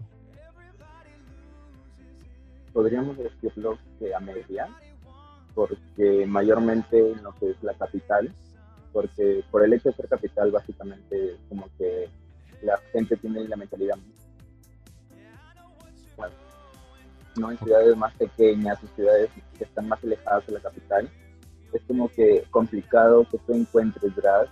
podríamos 2.76 3.18
decirlo 3.18 3.80
que 3.98 4.14
a 4.14 4.20
media, 4.20 4.68
porque 5.54 6.26
mayormente 6.28 7.00
en 7.00 7.24
lo 7.24 7.34
que 7.36 7.52
es 7.52 7.64
la 7.64 7.74
capital, 7.74 8.30
porque 8.92 9.46
por 9.50 9.64
el 9.64 9.72
hecho 9.72 9.90
de 9.90 9.96
ser 9.96 10.10
capital 10.10 10.52
básicamente 10.52 11.38
como 11.48 11.70
que 11.78 12.10
la 12.64 12.78
gente 12.92 13.16
tiene 13.16 13.48
la 13.48 13.56
mentalidad 13.56 13.98
bueno, 16.18 16.36
no 17.40 17.52
en 17.52 17.58
ciudades 17.60 17.96
más 17.96 18.14
pequeñas 18.16 18.78
o 18.84 18.88
ciudades 18.94 19.30
que 19.58 19.64
están 19.64 19.88
más 19.88 20.04
alejadas 20.04 20.46
de 20.46 20.54
la 20.54 20.60
capital 20.60 21.10
es 21.76 21.84
como 21.84 22.10
que 22.10 22.44
complicado 22.52 23.26
que 23.30 23.38
tú 23.40 23.54
encuentres 23.54 24.16
drag 24.16 24.48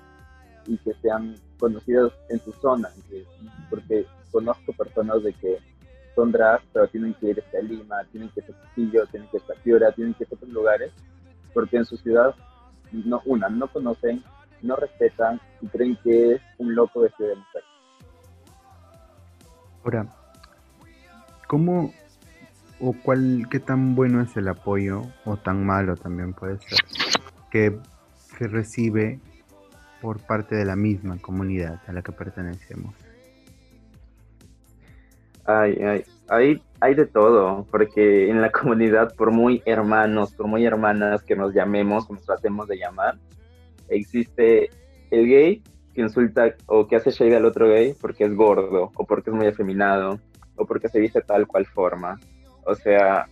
y 0.66 0.78
que 0.78 0.94
sean 1.02 1.36
conocidos 1.58 2.14
en 2.30 2.40
su 2.40 2.52
zona 2.54 2.90
porque 3.70 4.06
conozco 4.32 4.74
personas 4.74 5.24
de 5.24 5.34
que 5.34 5.58
son 6.16 6.32
drag, 6.32 6.62
pero 6.72 6.88
tienen 6.88 7.14
que 7.16 7.30
ir 7.30 7.44
a 7.58 7.62
Lima, 7.62 8.04
tienen 8.12 8.30
que 8.30 8.42
ir 8.42 8.46
a 8.46 8.60
Trujillo, 8.60 9.06
tienen 9.08 9.30
que 9.30 9.38
ir 9.38 9.44
a 9.44 9.64
Piura, 9.64 9.92
tienen 9.92 10.14
que 10.14 10.24
ir 10.24 10.30
a 10.32 10.36
otros 10.36 10.52
lugares, 10.52 10.92
porque 11.54 11.78
en 11.78 11.86
su 11.86 11.98
ciudad, 11.98 12.36
no, 12.92 13.22
una, 13.26 13.50
no 13.50 13.68
conocen, 13.68 14.24
no 14.62 14.76
respetan 14.76 15.40
y 15.62 15.68
creen 15.68 15.98
que 16.04 16.34
es 16.34 16.42
un 16.58 16.76
loco 16.76 17.02
de 17.02 17.10
de 17.20 17.36
mujer. 17.36 17.64
Ahora, 19.84 20.08
¿cómo 21.48 21.92
o 22.80 22.94
cuál, 23.04 23.48
qué 23.50 23.60
tan 23.60 23.96
bueno 23.96 24.22
es 24.22 24.36
el 24.36 24.48
apoyo, 24.48 25.04
o 25.26 25.38
tan 25.38 25.66
malo 25.66 25.96
también 25.96 26.34
puede 26.34 26.60
ser, 26.60 26.80
que 27.54 27.78
recibe 28.39 29.20
por 30.02 30.20
parte 30.20 30.56
de 30.56 30.66
la 30.66 30.76
misma 30.76 31.20
comunidad 31.20 31.80
a 31.88 31.94
la 31.94 32.02
que 32.02 32.12
pertenecemos? 32.12 32.96
Ay, 35.46 35.78
ay, 35.84 36.04
hay, 36.30 36.63
hay 36.80 36.96
de 36.96 37.06
todo, 37.06 37.68
porque 37.70 38.30
en 38.30 38.42
la 38.42 38.52
comunidad, 38.52 39.13
por 39.16 39.32
muy 39.32 39.62
hermanos, 39.66 40.34
por 40.34 40.48
muy 40.48 40.66
hermanas 40.66 41.22
que 41.22 41.36
nos 41.36 41.54
llamemos, 41.54 42.08
que 42.08 42.13
nos 42.13 42.26
tratemos 42.26 42.68
de 42.68 42.78
llamar, 42.78 43.20
existe 43.88 44.72
el 45.12 45.28
gay 45.28 45.63
que 45.94 46.02
insulta 46.02 46.56
o 46.66 46.88
que 46.88 46.96
hace 46.96 47.12
shade 47.12 47.36
al 47.36 47.46
otro 47.46 47.68
gay 47.68 47.94
porque 48.02 48.24
es 48.24 48.34
gordo, 48.34 48.92
o 48.96 49.06
porque 49.06 49.30
es 49.30 49.36
muy 49.36 49.46
afeminado, 49.46 50.20
o 50.56 50.66
porque 50.66 50.89
se 50.89 51.00
viste 51.00 51.22
tal 51.22 51.46
cual 51.46 51.68
forma. 51.68 52.20
O 52.66 52.74
sea, 52.74 53.28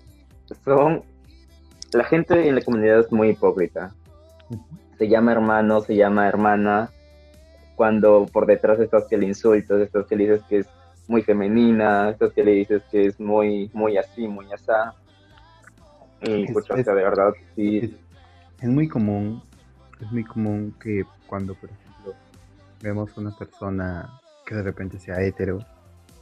son... 0.64 1.02
La 1.94 2.04
gente 2.04 2.48
en 2.48 2.56
la 2.56 2.62
comunidad 2.62 3.00
es 3.00 3.12
muy 3.12 3.30
hipócrita. 3.30 3.94
Se 4.98 5.08
llama 5.08 5.32
hermano, 5.32 5.82
se 5.82 5.96
llama 5.96 6.28
hermana, 6.28 6.92
cuando 7.76 8.28
por 8.32 8.46
detrás 8.46 8.80
estás 8.80 9.06
que 9.08 9.18
le 9.18 9.26
insultas, 9.26 9.82
estás 9.82 10.06
que 10.06 10.16
le 10.16 10.26
dices 10.26 10.44
que 10.48 10.58
es 10.60 10.68
muy 11.08 11.24
femenina, 11.24 12.10
estas 12.10 12.32
que 12.34 12.44
le 12.44 12.52
dices 12.52 12.84
que 12.92 13.08
es 13.08 13.20
muy, 13.20 13.70
muy 13.74 13.98
así, 13.98 14.28
muy 14.28 14.52
asá. 14.52 14.94
Y 16.22 16.44
es, 16.44 16.86
de 16.86 16.94
verdad, 16.94 17.34
sí. 17.56 17.98
Es, 18.62 18.70
muy 18.70 18.88
común, 18.88 19.42
es 20.00 20.12
muy 20.12 20.24
común 20.24 20.76
que 20.80 21.04
cuando, 21.28 21.56
por 21.56 21.70
ejemplo, 21.70 22.14
vemos 22.82 23.18
una 23.18 23.36
persona 23.36 24.22
que 24.46 24.56
de 24.56 24.62
repente 24.62 25.00
sea 25.00 25.20
hetero, 25.22 25.60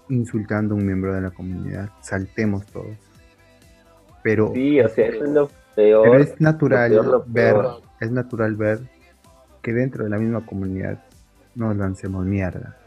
insultando 0.08 0.74
a 0.74 0.78
un 0.78 0.86
miembro 0.86 1.14
de 1.14 1.22
la 1.22 1.32
comunidad, 1.32 1.90
saltemos 2.02 2.66
todos. 2.68 2.98
Pero, 4.24 4.52
sí, 4.54 4.80
o 4.80 4.88
sea, 4.88 5.08
eso 5.08 5.26
es 5.26 5.32
lo 5.32 5.50
peor. 5.76 6.04
Pero 6.04 6.24
es 6.24 6.40
natural 6.40 7.24
ver, 7.28 7.56
es 8.00 8.12
natural 8.12 8.56
ver 8.56 8.80
que 9.62 9.74
dentro 9.74 10.04
de 10.04 10.10
la 10.10 10.18
misma 10.18 10.46
comunidad 10.46 11.04
nos 11.56 11.76
lancemos 11.76 12.26
mierda. 12.26 12.78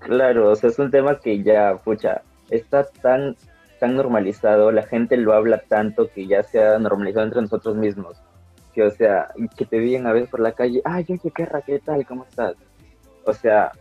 Claro, 0.00 0.50
o 0.50 0.56
sea, 0.56 0.70
es 0.70 0.78
un 0.78 0.90
tema 0.90 1.18
que 1.18 1.42
ya, 1.42 1.76
pucha, 1.76 2.22
está 2.50 2.84
tan, 2.84 3.36
tan 3.78 3.96
normalizado, 3.96 4.72
la 4.72 4.82
gente 4.82 5.16
lo 5.16 5.32
habla 5.32 5.62
tanto 5.68 6.10
que 6.10 6.26
ya 6.26 6.42
se 6.42 6.62
ha 6.62 6.78
normalizado 6.78 7.26
entre 7.26 7.42
nosotros 7.42 7.76
mismos. 7.76 8.20
Que, 8.74 8.82
o 8.82 8.90
sea, 8.90 9.28
que 9.56 9.64
te 9.64 9.78
digan 9.78 10.06
a 10.06 10.12
veces 10.12 10.30
por 10.30 10.40
la 10.40 10.52
calle, 10.52 10.80
ay, 10.84 11.04
oye, 11.08 11.32
qué 11.34 11.48
¿qué 11.66 11.78
tal? 11.80 12.06
¿Cómo 12.06 12.24
estás? 12.24 12.54
O 13.24 13.32
sea, 13.32 13.72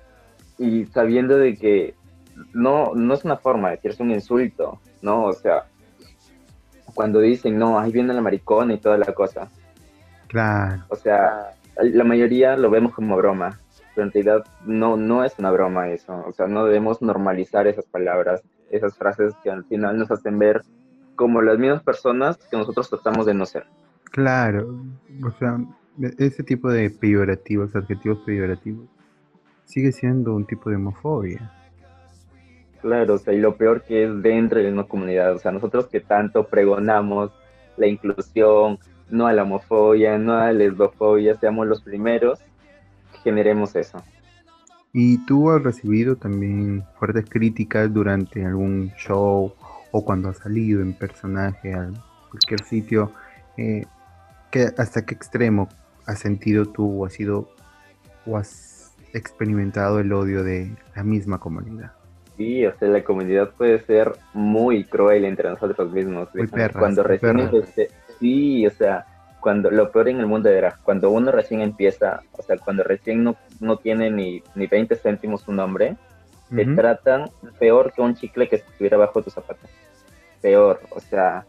y 0.57 0.85
sabiendo 0.87 1.37
de 1.37 1.55
que 1.55 1.95
no, 2.53 2.93
no 2.95 3.13
es 3.13 3.23
una 3.23 3.37
forma 3.37 3.69
de 3.69 3.75
decir, 3.75 3.91
es 3.91 3.99
un 3.99 4.11
insulto, 4.11 4.79
¿no? 5.01 5.25
O 5.25 5.33
sea, 5.33 5.65
cuando 6.93 7.19
dicen, 7.19 7.57
no, 7.57 7.79
ahí 7.79 7.91
viene 7.91 8.13
la 8.13 8.21
maricona 8.21 8.73
y 8.73 8.79
toda 8.79 8.97
la 8.97 9.13
cosa. 9.13 9.49
Claro. 10.29 10.83
O 10.87 10.95
sea, 10.95 11.51
la 11.81 12.03
mayoría 12.05 12.55
lo 12.55 12.69
vemos 12.69 12.93
como 12.93 13.17
broma, 13.17 13.59
en 14.01 14.11
realidad 14.11 14.45
no, 14.65 14.97
no 14.97 15.23
es 15.23 15.37
una 15.39 15.51
broma 15.51 15.89
eso. 15.89 16.23
O 16.25 16.31
sea, 16.31 16.47
no 16.47 16.65
debemos 16.65 17.01
normalizar 17.01 17.67
esas 17.67 17.85
palabras, 17.85 18.41
esas 18.71 18.97
frases 18.97 19.33
que 19.43 19.51
al 19.51 19.65
final 19.65 19.97
nos 19.97 20.11
hacen 20.11 20.39
ver 20.39 20.61
como 21.15 21.41
las 21.41 21.59
mismas 21.59 21.83
personas 21.83 22.37
que 22.49 22.57
nosotros 22.57 22.89
tratamos 22.89 23.25
de 23.25 23.33
no 23.33 23.45
ser. 23.45 23.65
Claro, 24.05 24.79
o 25.23 25.31
sea, 25.37 25.59
ese 26.17 26.43
tipo 26.43 26.69
de 26.69 26.89
peyorativos, 26.89 27.75
adjetivos 27.75 28.19
peyorativos, 28.25 28.87
sigue 29.65 29.91
siendo 29.91 30.33
un 30.33 30.45
tipo 30.45 30.69
de 30.69 30.77
homofobia. 30.77 31.51
Claro, 32.81 33.15
o 33.15 33.17
sea, 33.17 33.33
y 33.33 33.39
lo 33.39 33.55
peor 33.57 33.83
que 33.83 34.05
es 34.05 34.21
dentro 34.21 34.59
de 34.59 34.71
una 34.71 34.85
comunidad, 34.85 35.33
o 35.35 35.39
sea, 35.39 35.51
nosotros 35.51 35.87
que 35.87 35.99
tanto 35.99 36.47
pregonamos 36.47 37.31
la 37.75 37.87
inclusión, 37.87 38.79
no 39.09 39.27
a 39.27 39.33
la 39.33 39.43
homofobia, 39.43 40.17
no 40.17 40.33
a 40.33 40.45
la 40.45 40.53
lesbofobia, 40.53 41.35
seamos 41.35 41.67
los 41.67 41.81
primeros 41.81 42.39
que 43.11 43.19
generemos 43.19 43.75
eso. 43.75 44.03
¿Y 44.91 45.23
tú 45.25 45.51
has 45.51 45.61
recibido 45.61 46.15
también 46.15 46.83
fuertes 46.97 47.25
críticas 47.29 47.93
durante 47.93 48.43
algún 48.43 48.91
show 48.97 49.53
o 49.91 50.05
cuando 50.05 50.29
has 50.29 50.37
salido 50.37 50.81
en 50.81 50.93
personaje 50.93 51.73
a 51.73 51.89
cualquier 52.29 52.63
sitio? 52.63 53.11
Eh, 53.57 53.85
¿Hasta 54.77 55.05
qué 55.05 55.13
extremo 55.13 55.69
has 56.07 56.19
sentido 56.19 56.65
tú 56.65 57.03
o 57.03 57.05
has 57.05 57.13
sido 57.13 57.49
o 58.25 58.37
has 58.37 58.95
experimentado 59.13 59.99
el 59.99 60.11
odio 60.11 60.43
de 60.43 60.75
la 60.95 61.03
misma 61.03 61.39
comunidad? 61.39 61.91
Sí, 62.35 62.65
o 62.65 62.73
sea, 62.77 62.87
la 62.87 63.03
comunidad 63.03 63.51
puede 63.51 63.81
ser 63.81 64.13
muy 64.33 64.85
cruel 64.85 65.25
entre 65.25 65.49
nosotros 65.49 65.91
mismos. 65.91 66.29
cuando 66.73 67.03
recién 67.03 67.37
empecé, 67.39 67.89
sí, 68.19 68.65
o 68.67 68.71
sea, 68.71 69.05
cuando 69.39 69.71
lo 69.71 69.91
peor 69.91 70.09
en 70.09 70.19
el 70.19 70.27
mundo 70.27 70.49
era 70.49 70.77
cuando 70.83 71.09
uno 71.09 71.31
recién 71.31 71.61
empieza, 71.61 72.21
o 72.33 72.41
sea, 72.41 72.57
cuando 72.57 72.83
recién 72.83 73.23
no, 73.23 73.35
no 73.59 73.77
tiene 73.77 74.11
ni, 74.11 74.43
ni 74.55 74.67
20 74.67 74.95
céntimos 74.95 75.41
su 75.41 75.53
nombre, 75.53 75.95
te 76.53 76.65
tratan 76.65 77.29
peor 77.59 77.93
que 77.93 78.01
un 78.01 78.15
chicle 78.15 78.49
que 78.49 78.57
estuviera 78.57 78.97
bajo 78.97 79.21
tus 79.21 79.33
zapatos. 79.33 79.69
Peor, 80.41 80.81
o 80.89 80.99
sea, 80.99 81.45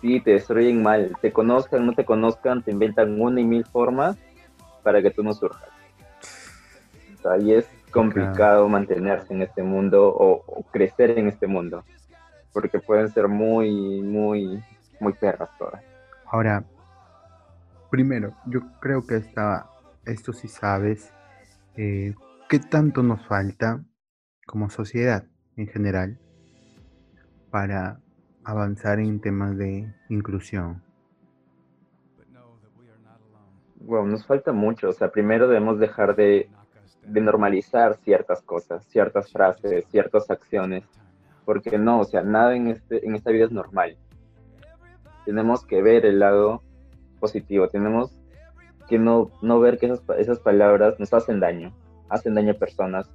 sí, 0.00 0.20
te 0.20 0.32
destruyen 0.32 0.82
mal. 0.82 1.16
Te 1.22 1.32
conozcan, 1.32 1.86
no 1.86 1.94
te 1.94 2.04
conozcan, 2.04 2.62
te 2.62 2.70
inventan 2.70 3.20
una 3.20 3.40
y 3.40 3.44
mil 3.44 3.64
formas 3.64 4.18
para 4.82 5.00
que 5.00 5.10
tú 5.10 5.22
no 5.22 5.32
surjas. 5.32 5.70
O 7.14 7.22
sea, 7.22 7.38
y 7.38 7.54
es 7.54 7.66
complicado 7.90 8.68
mantenerse 8.68 9.32
en 9.32 9.42
este 9.42 9.62
mundo 9.62 10.08
o, 10.08 10.62
crecer 10.70 11.18
en 11.18 11.28
este 11.28 11.46
mundo, 11.46 11.84
porque 12.52 12.78
pueden 12.78 13.08
ser 13.08 13.28
muy, 13.28 14.02
muy, 14.02 14.62
muy 15.00 15.12
perras 15.14 15.48
todas. 15.58 15.82
Ahora, 16.34 16.64
primero, 17.92 18.34
yo 18.46 18.62
creo 18.80 19.06
que 19.06 19.18
esta, 19.18 19.70
esto 20.04 20.32
sí 20.32 20.48
sabes, 20.48 21.14
eh, 21.76 22.12
¿qué 22.48 22.58
tanto 22.58 23.04
nos 23.04 23.24
falta 23.28 23.84
como 24.44 24.68
sociedad 24.68 25.26
en 25.56 25.68
general 25.68 26.18
para 27.52 28.00
avanzar 28.42 28.98
en 28.98 29.20
temas 29.20 29.56
de 29.56 29.94
inclusión? 30.08 30.82
Bueno, 33.76 34.06
nos 34.06 34.26
falta 34.26 34.50
mucho. 34.50 34.88
O 34.88 34.92
sea, 34.92 35.12
primero 35.12 35.46
debemos 35.46 35.78
dejar 35.78 36.16
de 36.16 36.50
de 37.06 37.20
normalizar 37.20 37.96
ciertas 37.98 38.42
cosas, 38.42 38.84
ciertas 38.86 39.30
frases, 39.30 39.86
ciertas 39.86 40.28
acciones, 40.30 40.82
porque 41.44 41.78
no, 41.78 42.00
o 42.00 42.04
sea, 42.04 42.22
nada 42.22 42.56
en, 42.56 42.68
este, 42.68 43.06
en 43.06 43.14
esta 43.14 43.30
vida 43.30 43.44
es 43.44 43.52
normal. 43.52 43.96
Tenemos 45.24 45.64
que 45.64 45.82
ver 45.82 46.06
el 46.06 46.18
lado 46.18 46.62
positivo, 47.20 47.68
tenemos 47.68 48.12
que 48.88 48.98
no, 48.98 49.30
no 49.42 49.60
ver 49.60 49.78
que 49.78 49.86
esas, 49.86 50.02
esas 50.18 50.38
palabras 50.40 50.98
nos 51.00 51.12
hacen 51.12 51.40
daño, 51.40 51.72
hacen 52.08 52.34
daño 52.34 52.52
a 52.52 52.58
personas, 52.58 53.08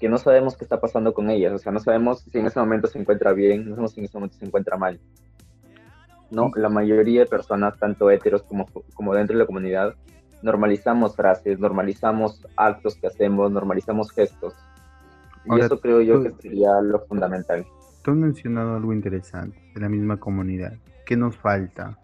que 0.00 0.08
no 0.08 0.18
sabemos 0.18 0.56
qué 0.56 0.64
está 0.64 0.80
pasando 0.80 1.14
con 1.14 1.30
ellas, 1.30 1.52
o 1.52 1.58
sea, 1.58 1.70
no 1.70 1.78
sabemos 1.78 2.20
si 2.20 2.38
en 2.38 2.46
ese 2.46 2.58
momento 2.58 2.88
se 2.88 2.98
encuentra 2.98 3.32
bien, 3.32 3.64
no 3.64 3.70
sabemos 3.70 3.92
si 3.92 4.00
en 4.00 4.06
ese 4.06 4.16
momento 4.18 4.36
se 4.36 4.46
encuentra 4.46 4.76
mal. 4.76 4.98
No, 6.30 6.50
la 6.56 6.70
mayoría 6.70 7.20
de 7.20 7.26
personas, 7.26 7.78
tanto 7.78 8.10
heteros 8.10 8.42
como, 8.42 8.66
como 8.94 9.14
dentro 9.14 9.36
de 9.36 9.44
la 9.44 9.46
comunidad, 9.46 9.94
normalizamos 10.42 11.14
frases, 11.14 11.58
normalizamos 11.58 12.46
actos 12.56 12.96
que 12.96 13.06
hacemos, 13.06 13.52
normalizamos 13.52 14.10
gestos. 14.10 14.54
y 15.44 15.60
eso 15.60 15.78
creo 15.78 16.00
yo 16.00 16.22
que 16.22 16.30
sería 16.30 16.80
lo 16.80 17.00
fundamental. 17.00 17.66
Tú 18.02 18.10
has 18.10 18.16
mencionado 18.16 18.76
algo 18.76 18.92
interesante 18.92 19.58
de 19.74 19.80
la 19.80 19.88
misma 19.88 20.16
comunidad. 20.16 20.72
¿Qué 21.12 21.16
nos 21.18 21.36
falta 21.36 21.98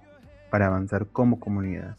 para 0.51 0.67
avanzar 0.67 1.07
como 1.07 1.41
comunidad? 1.41 1.97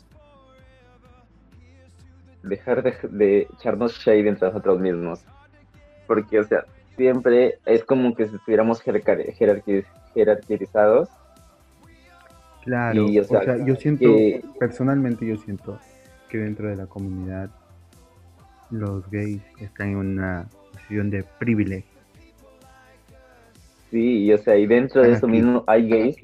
Dejar 2.43 2.83
de, 2.83 3.47
echarnos 3.51 3.97
shade 3.97 4.27
entre 4.27 4.49
nosotros 4.49 4.79
mismos. 4.79 5.25
Porque, 6.05 6.39
o 6.39 6.43
sea, 6.43 6.65
siempre 6.97 7.57
es 7.65 7.83
como 7.83 8.13
que 8.13 8.27
si 8.27 8.35
estuviéramos 8.35 8.83
jerarquizados. 10.13 11.09
Claro, 12.63 13.07
o 13.07 13.23
sea, 13.23 13.57
yo 13.65 13.75
siento, 13.75 14.07
personalmente 14.59 15.25
yo 15.25 15.35
siento 15.37 15.79
que 16.29 16.37
dentro 16.37 16.69
de 16.69 16.75
la 16.75 16.85
comunidad 16.85 17.49
los 18.69 19.09
gays 19.09 19.41
están 19.59 19.89
en 19.89 19.97
una 19.97 20.47
posición 20.73 21.09
de 21.09 21.25
privilegio. 21.39 21.89
Sí, 23.89 24.25
y 24.25 24.31
o 24.31 24.37
sea, 24.37 24.55
y 24.57 24.67
dentro 24.67 25.01
de 25.01 25.13
eso 25.13 25.27
mismo 25.27 25.63
hay 25.65 25.89
gays 25.89 26.15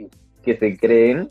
que 0.45 0.55
se 0.55 0.77
creen 0.77 1.29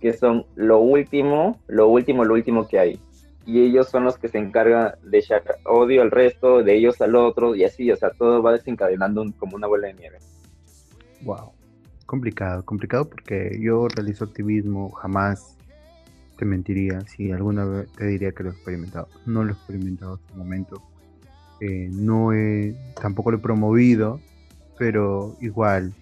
que 0.00 0.12
son 0.12 0.44
lo 0.54 0.78
último, 0.78 1.58
lo 1.66 1.88
último, 1.88 2.24
lo 2.24 2.34
último 2.34 2.68
que 2.68 2.78
hay. 2.78 3.00
Y 3.46 3.62
ellos 3.62 3.88
son 3.88 4.04
los 4.04 4.18
que 4.18 4.28
se 4.28 4.38
encargan 4.38 4.92
de 5.02 5.18
echar 5.18 5.42
odio 5.64 6.02
al 6.02 6.10
resto, 6.10 6.62
de 6.62 6.76
ellos 6.76 7.00
al 7.00 7.16
otro, 7.16 7.54
y 7.54 7.64
así, 7.64 7.90
o 7.90 7.96
sea, 7.96 8.10
todo 8.10 8.42
va 8.42 8.52
desencadenando 8.52 9.24
como 9.38 9.56
una 9.56 9.66
bola 9.66 9.88
de 9.88 9.94
nieve. 9.94 10.18
Wow, 11.22 11.52
complicado, 12.04 12.64
complicado 12.64 13.08
porque 13.08 13.58
yo 13.60 13.88
realizo 13.88 14.24
activismo, 14.24 14.90
jamás 14.90 15.56
te 16.36 16.44
mentiría 16.44 17.00
si 17.00 17.32
alguna 17.32 17.64
vez 17.64 17.90
te 17.92 18.06
diría 18.06 18.32
que 18.32 18.44
lo 18.44 18.50
he 18.50 18.52
experimentado. 18.52 19.08
No 19.26 19.42
lo 19.42 19.50
he 19.50 19.54
experimentado 19.54 20.14
hasta 20.14 20.32
el 20.32 20.38
momento. 20.38 20.82
Eh, 21.60 21.88
no 21.90 22.32
he, 22.32 22.76
tampoco 23.00 23.32
lo 23.32 23.38
he 23.38 23.40
promovido, 23.40 24.20
pero 24.78 25.36
igual 25.40 25.92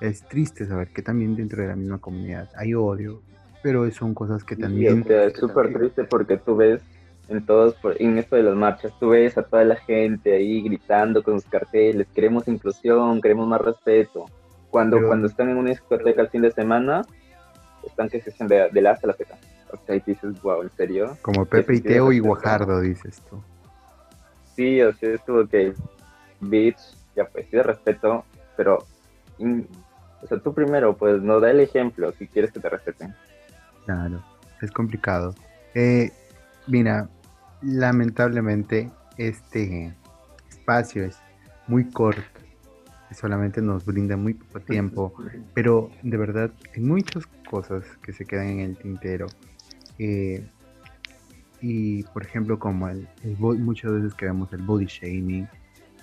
es 0.00 0.22
triste 0.22 0.66
saber 0.66 0.88
que 0.88 1.02
también 1.02 1.36
dentro 1.36 1.62
de 1.62 1.68
la 1.68 1.76
misma 1.76 1.98
comunidad 1.98 2.48
hay 2.56 2.74
odio, 2.74 3.22
pero 3.62 3.90
son 3.90 4.14
cosas 4.14 4.44
que 4.44 4.56
también... 4.56 5.04
es 5.08 5.34
súper 5.34 5.72
triste 5.72 6.04
porque 6.04 6.36
tú 6.36 6.56
ves 6.56 6.82
en 7.28 7.44
todos, 7.46 7.74
en 7.98 8.18
esto 8.18 8.36
de 8.36 8.42
las 8.42 8.54
marchas, 8.54 8.92
tú 9.00 9.10
ves 9.10 9.38
a 9.38 9.42
toda 9.42 9.64
la 9.64 9.76
gente 9.76 10.34
ahí 10.34 10.62
gritando 10.62 11.22
con 11.22 11.40
sus 11.40 11.50
carteles, 11.50 12.06
queremos 12.14 12.46
inclusión, 12.48 13.20
queremos 13.20 13.48
más 13.48 13.60
respeto. 13.60 14.26
Cuando, 14.70 15.06
cuando 15.06 15.28
están 15.28 15.50
en 15.50 15.56
una 15.56 15.70
discoteca 15.70 16.22
el 16.22 16.28
fin 16.28 16.42
de 16.42 16.50
semana, 16.50 17.02
están 17.86 18.08
que 18.08 18.20
se 18.20 18.30
hacen 18.30 18.48
de, 18.48 18.68
de 18.70 18.82
la 18.82 18.90
hasta 18.90 19.06
la. 19.06 19.16
O 19.70 19.86
sea, 19.86 19.96
y 19.96 20.00
dices, 20.00 20.42
wow, 20.42 20.62
¿en 20.62 20.70
serio? 20.76 21.16
Como 21.22 21.44
Pepe 21.46 21.76
y 21.76 21.80
Teo 21.80 22.12
y 22.12 22.18
Guajardo, 22.18 22.80
dices 22.80 23.22
tú. 23.30 23.40
Sí, 24.54 24.82
o 24.82 24.92
sea, 24.94 25.14
es 25.14 25.20
como 25.20 25.46
que, 25.46 25.74
bitch, 26.40 26.78
ya 27.16 27.24
pues, 27.26 27.46
sí 27.46 27.56
de 27.56 27.62
respeto, 27.62 28.24
pero, 28.56 28.84
o 30.24 30.26
sea, 30.26 30.38
tú 30.38 30.54
primero, 30.54 30.96
pues, 30.96 31.22
no 31.22 31.38
da 31.38 31.50
el 31.50 31.60
ejemplo 31.60 32.12
si 32.12 32.26
quieres 32.26 32.50
que 32.50 32.60
te 32.60 32.68
respeten. 32.68 33.14
Claro, 33.84 34.24
es 34.62 34.70
complicado. 34.70 35.34
Eh, 35.74 36.10
mira, 36.66 37.08
lamentablemente 37.62 38.90
este 39.18 39.94
espacio 40.48 41.04
es 41.04 41.18
muy 41.66 41.90
corto 41.90 42.22
solamente 43.14 43.62
nos 43.62 43.84
brinda 43.84 44.16
muy 44.16 44.34
poco 44.34 44.60
tiempo, 44.60 45.14
pero 45.54 45.90
de 46.02 46.16
verdad 46.16 46.50
hay 46.74 46.82
muchas 46.82 47.26
cosas 47.48 47.84
que 48.02 48.12
se 48.12 48.24
quedan 48.24 48.48
en 48.48 48.60
el 48.60 48.76
tintero. 48.76 49.26
Eh, 49.98 50.44
y 51.60 52.02
por 52.04 52.24
ejemplo, 52.24 52.58
como 52.58 52.88
el, 52.88 53.08
muchas 53.38 53.92
veces 53.92 54.14
que 54.14 54.26
vemos 54.26 54.52
el 54.52 54.62
body 54.62 54.86
shaming, 54.86 55.48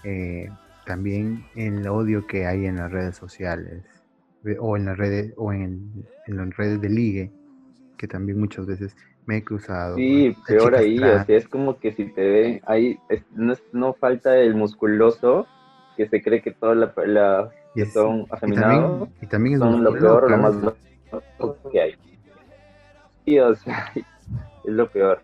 eh, 0.04 0.50
también 0.86 1.46
el 1.56 1.88
odio 1.88 2.26
que 2.26 2.48
hay 2.48 2.66
en 2.66 2.78
las 2.78 2.92
redes 2.92 3.16
sociales 3.16 3.84
o 4.60 4.78
en 4.78 4.86
las 4.86 4.98
redes 4.98 5.34
o 5.38 5.54
en, 5.54 6.06
las 6.28 6.56
redes 6.58 6.82
de 6.82 6.90
ligue, 6.90 7.32
que 7.98 8.08
también 8.08 8.40
muchas 8.40 8.66
veces 8.66 8.96
me 9.26 9.38
he 9.38 9.44
cruzado. 9.44 9.96
Sí, 9.96 10.36
peor 10.48 10.76
ahí, 10.76 10.98
o 10.98 11.24
sea, 11.24 11.38
es 11.38 11.48
como 11.48 11.80
que 11.80 11.92
si 11.94 12.06
te 12.06 12.30
ven, 12.30 12.62
ahí 12.66 13.00
no, 13.34 13.54
no 13.72 13.94
falta 13.94 14.38
el 14.38 14.56
musculoso 14.56 15.48
que 15.96 16.08
se 16.08 16.22
cree 16.22 16.42
que 16.42 16.52
todas 16.52 16.78
las 16.78 16.94
la, 17.08 17.50
que 17.76 17.86
son 17.86 18.26
afeminados 18.30 19.10
y 19.22 19.28
también, 19.28 19.60
son 19.60 19.84
lo 19.84 19.94
peor 19.94 20.26
o 20.26 20.30
lo 20.30 20.38
más 20.38 20.56
que 21.72 21.82
hay. 21.82 21.96
Sí, 23.26 23.40
o 23.40 23.56
sea, 23.56 23.92
es 23.96 24.74
lo 24.74 24.90
peor. 24.90 25.22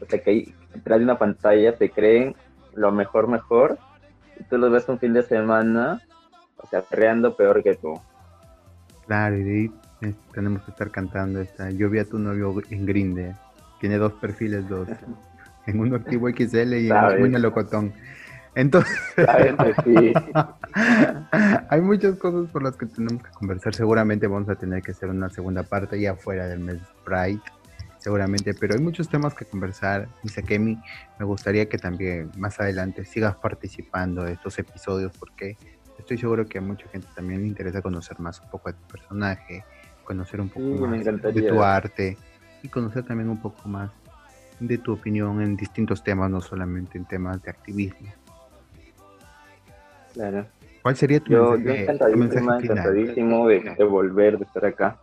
O 0.00 0.06
sea, 0.06 0.22
que 0.22 0.30
ahí 0.30 0.54
detrás 0.74 0.98
de 0.98 1.04
una 1.04 1.18
pantalla 1.18 1.72
se 1.76 1.90
creen 1.90 2.34
lo 2.74 2.92
mejor, 2.92 3.28
mejor, 3.28 3.78
y 4.38 4.44
tú 4.44 4.58
los 4.58 4.70
ves 4.70 4.88
un 4.88 4.98
fin 4.98 5.14
de 5.14 5.22
semana, 5.22 6.02
o 6.58 6.66
sea, 6.66 6.82
creando 6.82 7.36
peor 7.36 7.62
que 7.62 7.74
tú. 7.74 7.98
Claro, 9.06 9.36
y 9.36 9.44
de 9.44 9.50
ahí 9.52 9.72
eh, 10.02 10.14
tenemos 10.32 10.62
que 10.62 10.70
estar 10.70 10.90
cantando 10.90 11.40
esta. 11.40 11.70
Yo 11.70 11.88
vi 11.88 11.98
a 11.98 12.04
tu 12.04 12.18
novio 12.18 12.54
en 12.70 12.86
Grinde. 12.86 13.34
Tiene 13.80 13.98
dos 13.98 14.12
perfiles, 14.14 14.68
dos. 14.68 14.88
En 15.68 15.80
uno 15.80 15.96
activo 15.96 16.28
XL 16.28 16.74
y 16.74 16.88
en 16.90 17.24
uno 17.24 17.38
locotón. 17.40 17.92
Entonces, 18.54 18.96
hay 21.68 21.80
muchas 21.80 22.14
cosas 22.18 22.48
por 22.50 22.62
las 22.62 22.76
que 22.76 22.86
tenemos 22.86 23.20
que 23.20 23.30
conversar. 23.32 23.74
Seguramente 23.74 24.28
vamos 24.28 24.48
a 24.48 24.54
tener 24.54 24.80
que 24.80 24.92
hacer 24.92 25.10
una 25.10 25.28
segunda 25.28 25.64
parte 25.64 26.00
ya 26.00 26.14
fuera 26.14 26.46
del 26.46 26.60
mes 26.60 26.78
Pride. 27.04 27.40
seguramente, 27.98 28.54
pero 28.54 28.74
hay 28.74 28.80
muchos 28.80 29.08
temas 29.08 29.34
que 29.34 29.44
conversar. 29.44 30.08
Misakemi, 30.22 30.80
me 31.18 31.26
gustaría 31.26 31.68
que 31.68 31.78
también 31.78 32.30
más 32.38 32.60
adelante 32.60 33.04
sigas 33.04 33.34
participando 33.34 34.22
de 34.22 34.34
estos 34.34 34.56
episodios 34.60 35.12
porque 35.18 35.58
estoy 35.98 36.18
seguro 36.18 36.46
que 36.46 36.58
a 36.58 36.60
mucha 36.60 36.88
gente 36.88 37.08
también 37.14 37.42
le 37.42 37.48
interesa 37.48 37.82
conocer 37.82 38.18
más 38.20 38.40
un 38.40 38.50
poco 38.50 38.70
de 38.70 38.74
tu 38.74 38.86
personaje, 38.86 39.64
conocer 40.04 40.40
un 40.40 40.48
poco 40.48 40.86
más 40.86 41.04
de 41.04 41.42
tu 41.42 41.62
arte 41.62 42.16
y 42.62 42.68
conocer 42.68 43.04
también 43.04 43.28
un 43.28 43.40
poco 43.40 43.68
más 43.68 43.90
de 44.60 44.78
tu 44.78 44.92
opinión 44.92 45.42
en 45.42 45.56
distintos 45.56 46.02
temas, 46.02 46.30
no 46.30 46.40
solamente 46.40 46.96
en 46.96 47.04
temas 47.04 47.42
de 47.42 47.50
activismo. 47.50 48.08
Claro. 50.14 50.46
¿Cuál 50.82 50.96
sería 50.96 51.20
tu 51.20 51.32
yo, 51.32 51.58
mensaje, 51.58 52.64
encantadísimo 52.64 53.48
de, 53.48 53.74
de, 53.76 53.84
volver, 53.84 54.38
de 54.38 54.44
estar 54.44 54.64
acá. 54.64 54.98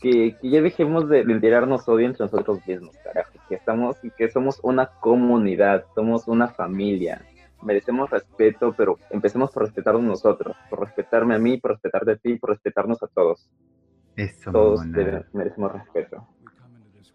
Que, 0.00 0.36
que 0.40 0.48
ya 0.48 0.62
dejemos 0.62 1.08
de, 1.08 1.24
de 1.24 1.40
tirarnos 1.40 1.88
odio 1.88 2.06
entre 2.06 2.24
nosotros 2.24 2.60
mismos, 2.66 2.96
carajo. 3.02 3.32
Que 3.48 3.56
estamos, 3.56 3.96
que 4.16 4.30
somos 4.30 4.60
una 4.62 4.86
comunidad, 4.86 5.84
somos 5.94 6.28
una 6.28 6.48
familia. 6.48 7.20
Merecemos 7.62 8.10
respeto, 8.10 8.74
pero 8.76 8.98
empecemos 9.10 9.50
por 9.50 9.64
respetarnos 9.64 10.02
nosotros, 10.02 10.56
por 10.70 10.80
respetarme 10.80 11.34
a 11.34 11.38
mí, 11.38 11.58
por 11.58 11.72
respetarte 11.72 12.12
a 12.12 12.16
ti, 12.16 12.36
por 12.36 12.50
respetarnos 12.50 13.02
a 13.02 13.08
todos. 13.08 13.50
Eso, 14.16 14.52
todos 14.52 14.86
merecemos 14.86 15.72
respeto. 15.72 16.26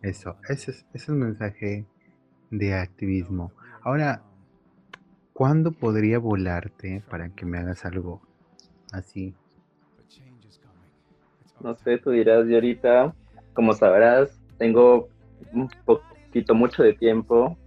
Eso, 0.02 0.36
ese 0.50 0.72
es, 0.72 0.86
ese 0.94 1.12
es 1.12 1.18
mensaje 1.18 1.86
de 2.50 2.74
activismo. 2.74 3.52
Ahora, 3.82 4.22
¿Cuándo 5.34 5.72
podría 5.72 6.20
volarte 6.20 7.02
para 7.10 7.30
que 7.30 7.44
me 7.46 7.58
hagas 7.58 7.86
algo 7.86 8.22
así? 8.92 9.34
No 11.60 11.76
sé, 11.76 11.98
tú 11.98 12.12
dirás, 12.12 12.48
y 12.48 12.54
ahorita, 12.54 13.16
como 13.54 13.74
sabrás, 13.74 14.40
tengo 14.60 15.10
un 15.52 15.70
poquito, 15.86 16.54
mucho 16.54 16.84
de 16.84 16.94
tiempo. 16.94 17.58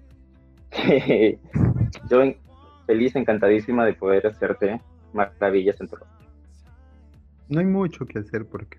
yo 2.11 2.23
feliz, 2.87 3.14
encantadísima 3.16 3.85
de 3.85 3.94
poder 3.94 4.27
hacerte 4.27 4.81
maravillas 5.12 5.81
en 5.81 5.88
tu 5.88 5.96
No 7.49 7.61
hay 7.61 7.66
mucho 7.66 8.07
que 8.07 8.18
hacer 8.20 8.46
porque 8.46 8.79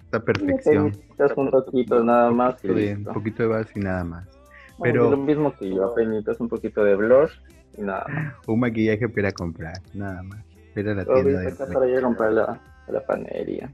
está 0.00 0.20
perfección. 0.22 0.92
Estás 1.10 1.36
un 1.36 1.50
poquito 1.50 2.02
nada 2.02 2.30
más. 2.30 2.62
un 2.64 3.04
poquito 3.04 3.42
de 3.42 3.48
base 3.48 3.72
y 3.76 3.80
nada 3.80 4.04
más. 4.04 4.28
Pero... 4.80 5.10
lo 5.10 5.16
mismo 5.16 5.52
que 5.56 5.70
yo, 5.70 5.86
apenas 5.86 6.40
un 6.40 6.48
poquito 6.48 6.84
de 6.84 6.94
blush 6.94 7.32
nada 7.76 8.36
Un 8.46 8.60
maquillaje 8.60 9.08
para 9.08 9.32
comprar, 9.32 9.80
nada 9.94 10.22
más. 10.22 10.44
Pero 10.74 10.94
la 10.94 11.04
tienda 11.04 11.40
de 11.40 11.52
para 11.72 11.88
ir 11.88 11.98
a 11.98 12.02
comprar 12.02 12.32
la, 12.32 12.60
la 12.88 13.04
panería. 13.04 13.72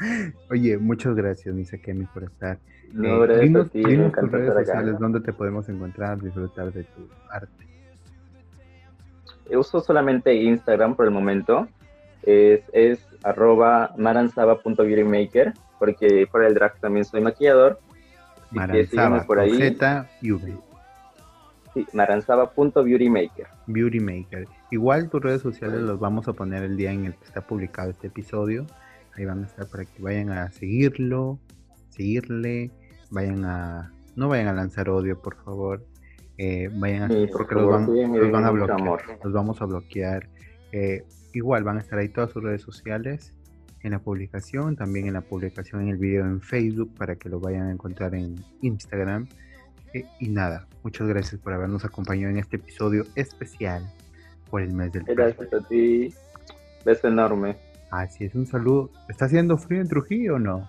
Oye, 0.50 0.78
muchas 0.78 1.14
gracias, 1.14 1.54
Misa 1.54 1.78
Kemi, 1.78 2.06
por 2.06 2.24
estar. 2.24 2.58
No, 2.92 3.24
eh, 3.24 3.40
dinos, 3.40 3.70
ti, 3.70 3.82
tus 3.82 4.30
redes 4.30 4.54
sociales, 4.54 4.98
dónde 4.98 5.20
te 5.20 5.32
podemos 5.32 5.68
encontrar, 5.68 6.20
disfrutar 6.20 6.72
de 6.72 6.84
tu 6.84 7.08
arte. 7.30 7.69
Uso 9.56 9.80
solamente 9.80 10.34
Instagram 10.34 10.94
por 10.96 11.06
el 11.06 11.10
momento. 11.10 11.68
Es, 12.22 12.62
es 12.72 13.06
arroba 13.22 13.94
maranzaba.beautymaker, 13.96 15.54
porque 15.78 16.26
por 16.30 16.44
el 16.44 16.54
drag 16.54 16.78
también 16.80 17.04
soy 17.04 17.20
maquillador. 17.20 17.80
Maranzaba, 18.50 19.24
por 19.24 19.38
ahí. 19.38 19.56
Z 19.56 20.08
y 20.20 20.32
V. 20.32 20.56
Sí, 21.74 21.86
maranzaba.beautymaker. 21.92 23.46
Beautymaker. 23.66 24.46
Igual 24.70 25.08
tus 25.08 25.22
redes 25.22 25.40
sociales 25.40 25.80
los 25.80 26.00
vamos 26.00 26.26
a 26.28 26.32
poner 26.32 26.64
el 26.64 26.76
día 26.76 26.92
en 26.92 27.06
el 27.06 27.14
que 27.14 27.24
está 27.24 27.40
publicado 27.42 27.90
este 27.90 28.08
episodio. 28.08 28.66
Ahí 29.16 29.24
van 29.24 29.44
a 29.44 29.46
estar 29.46 29.66
para 29.68 29.84
que 29.84 30.02
vayan 30.02 30.30
a 30.30 30.50
seguirlo, 30.50 31.38
seguirle, 31.90 32.70
vayan 33.10 33.44
a... 33.44 33.92
No 34.16 34.28
vayan 34.28 34.48
a 34.48 34.52
lanzar 34.52 34.88
odio, 34.88 35.20
por 35.20 35.36
favor. 35.44 35.84
Eh, 36.42 36.70
vayan 36.72 37.02
a... 37.02 37.08
porque 37.30 37.54
los, 37.54 37.68
van, 37.68 38.32
van, 38.32 38.44
a 38.46 38.50
bloquear. 38.50 39.02
Los 39.22 39.30
vamos 39.30 39.60
a 39.60 39.66
bloquear. 39.66 40.26
Eh, 40.72 41.04
igual 41.34 41.64
van 41.64 41.76
a 41.76 41.80
estar 41.80 41.98
ahí 41.98 42.08
todas 42.08 42.30
sus 42.30 42.42
redes 42.42 42.62
sociales 42.62 43.34
en 43.82 43.90
la 43.90 43.98
publicación, 43.98 44.74
también 44.74 45.06
en 45.06 45.12
la 45.12 45.20
publicación 45.20 45.82
en 45.82 45.88
el 45.88 45.98
video 45.98 46.24
en 46.24 46.40
Facebook 46.40 46.94
para 46.96 47.16
que 47.16 47.28
lo 47.28 47.40
vayan 47.40 47.66
a 47.66 47.72
encontrar 47.72 48.14
en 48.14 48.36
Instagram. 48.62 49.28
Eh, 49.92 50.06
y 50.18 50.30
nada, 50.30 50.66
muchas 50.82 51.06
gracias 51.08 51.38
por 51.42 51.52
habernos 51.52 51.84
acompañado 51.84 52.30
en 52.30 52.38
este 52.38 52.56
episodio 52.56 53.04
especial 53.16 53.82
por 54.48 54.62
el 54.62 54.72
mes 54.72 54.92
del 54.92 55.04
Gracias 55.04 55.52
a 55.52 55.68
ti. 55.68 56.14
Beso 56.86 57.08
enorme. 57.08 57.58
Así 57.90 58.24
es, 58.24 58.34
un 58.34 58.46
saludo. 58.46 58.88
¿Está 59.10 59.26
haciendo 59.26 59.58
frío 59.58 59.82
en 59.82 59.88
Trujillo 59.88 60.36
o 60.36 60.38
no? 60.38 60.66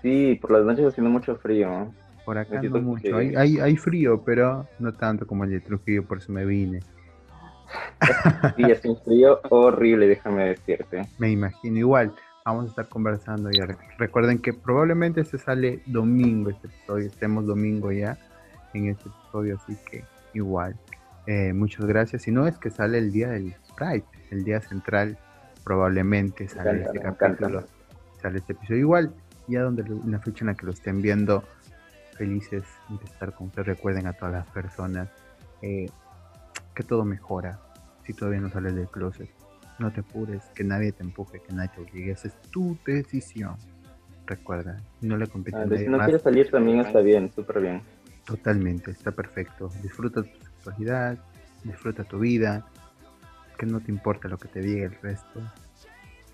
Sí, 0.00 0.38
por 0.40 0.52
las 0.52 0.64
noches 0.64 0.86
haciendo 0.86 1.10
mucho 1.10 1.34
frío. 1.34 1.92
Por 2.24 2.38
acá 2.38 2.62
no 2.62 2.80
mucho. 2.80 3.16
Hay, 3.16 3.34
hay, 3.34 3.58
hay, 3.58 3.76
frío, 3.76 4.22
pero 4.24 4.68
no 4.78 4.92
tanto 4.92 5.26
como 5.26 5.44
el 5.44 5.50
de 5.50 5.60
Trujillo, 5.60 6.04
por 6.04 6.18
eso 6.18 6.32
me 6.32 6.44
vine. 6.44 6.80
sí, 8.56 8.62
es 8.62 8.84
un 8.84 8.96
frío 8.98 9.40
horrible, 9.50 10.06
déjame 10.06 10.50
decirte. 10.50 11.02
Me 11.18 11.30
imagino 11.30 11.78
igual 11.78 12.14
vamos 12.44 12.66
a 12.66 12.68
estar 12.68 12.88
conversando 12.88 13.50
ya. 13.50 13.66
Recuerden 13.98 14.38
que 14.38 14.52
probablemente 14.52 15.24
se 15.24 15.38
sale 15.38 15.82
domingo 15.86 16.50
este 16.50 16.66
episodio, 16.68 17.06
estemos 17.06 17.46
domingo 17.46 17.92
ya 17.92 18.18
en 18.74 18.88
este 18.88 19.08
episodio, 19.08 19.56
así 19.56 19.76
que 19.90 20.04
igual. 20.34 20.76
Eh, 21.26 21.52
muchas 21.52 21.86
gracias. 21.86 22.22
Si 22.22 22.30
no 22.30 22.46
es 22.46 22.58
que 22.58 22.70
sale 22.70 22.98
el 22.98 23.12
día 23.12 23.28
del 23.28 23.54
Pride, 23.76 24.04
el 24.30 24.44
día 24.44 24.60
central, 24.60 25.18
probablemente 25.64 26.48
sale 26.48 26.82
este 26.82 27.00
capítulo, 27.00 27.64
sale 28.20 28.38
este 28.38 28.54
episodio. 28.54 28.80
Igual, 28.80 29.14
ya 29.46 29.62
donde 29.62 29.84
la 30.06 30.18
fecha 30.18 30.44
en 30.44 30.48
la 30.48 30.54
que 30.54 30.66
lo 30.66 30.72
estén 30.72 31.00
viendo, 31.00 31.44
felices 32.16 32.64
de 32.88 33.04
estar 33.04 33.34
con 33.34 33.48
ustedes. 33.48 33.66
Recuerden 33.66 34.06
a 34.06 34.12
todas 34.12 34.34
las 34.34 34.46
personas 34.48 35.08
eh, 35.60 35.86
que 36.74 36.82
todo 36.82 37.04
mejora 37.04 37.60
si 38.04 38.12
todavía 38.14 38.40
no 38.40 38.50
sales 38.50 38.74
del 38.74 38.88
closet 38.88 39.30
no 39.82 39.92
te 39.92 40.00
apures, 40.00 40.42
que 40.54 40.64
nadie 40.64 40.92
te 40.92 41.02
empuje, 41.02 41.40
que 41.40 41.52
nadie 41.52 41.70
te 41.74 41.80
obligue. 41.82 42.12
Esa 42.12 42.28
es 42.28 42.40
tu 42.50 42.78
decisión. 42.86 43.56
Recuerda, 44.26 44.80
no 45.00 45.16
le 45.16 45.26
competes 45.26 45.60
ah, 45.60 45.76
Si 45.76 45.88
no 45.88 45.98
quieres 45.98 46.22
salir 46.22 46.50
también 46.50 46.80
está 46.80 47.00
bien, 47.00 47.30
súper 47.32 47.60
bien. 47.60 47.82
Totalmente, 48.24 48.92
está 48.92 49.10
perfecto. 49.10 49.70
Disfruta 49.82 50.22
tu 50.22 50.38
sexualidad, 50.44 51.18
disfruta 51.64 52.04
tu 52.04 52.20
vida, 52.20 52.64
que 53.58 53.66
no 53.66 53.80
te 53.80 53.90
importa 53.90 54.28
lo 54.28 54.38
que 54.38 54.48
te 54.48 54.60
diga 54.60 54.86
el 54.86 54.94
resto. 55.02 55.40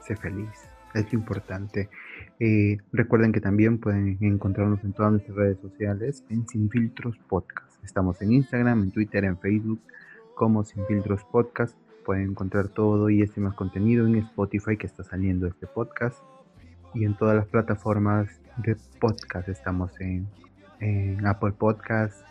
Sé 0.06 0.14
feliz, 0.16 0.50
es 0.94 1.10
lo 1.12 1.18
importante. 1.18 1.88
Eh, 2.40 2.79
recuerden 2.92 3.33
que 3.33 3.40
también 3.40 3.79
pueden 3.79 4.16
encontrarnos 4.20 4.83
en 4.85 4.92
todas 4.92 5.12
nuestras 5.12 5.37
redes 5.37 5.59
sociales 5.61 6.24
en 6.31 6.46
Sin 6.46 6.70
Filtros 6.70 7.18
Podcast. 7.29 7.83
Estamos 7.85 8.20
en 8.22 8.33
Instagram, 8.33 8.85
en 8.85 8.90
Twitter, 8.92 9.24
en 9.24 9.38
Facebook 9.38 9.81
como 10.35 10.62
Sin 10.64 10.87
Filtros 10.87 11.24
Podcast 11.24 11.77
pueden 12.09 12.31
encontrar 12.31 12.68
todo 12.68 13.11
y 13.11 13.20
este 13.20 13.38
más 13.38 13.53
contenido 13.53 14.07
en 14.07 14.16
Spotify 14.16 14.79
que 14.79 14.87
está 14.87 15.05
saliendo 15.05 15.46
este 15.46 15.66
podcast 15.66 16.16
y 16.94 17.05
en 17.05 17.14
todas 17.14 17.37
las 17.37 17.46
plataformas 17.48 18.31
de 18.57 18.79
podcast. 18.98 19.46
Estamos 19.51 19.92
en, 20.01 20.27
Apple 21.27 21.53
Podcast, 21.53 22.24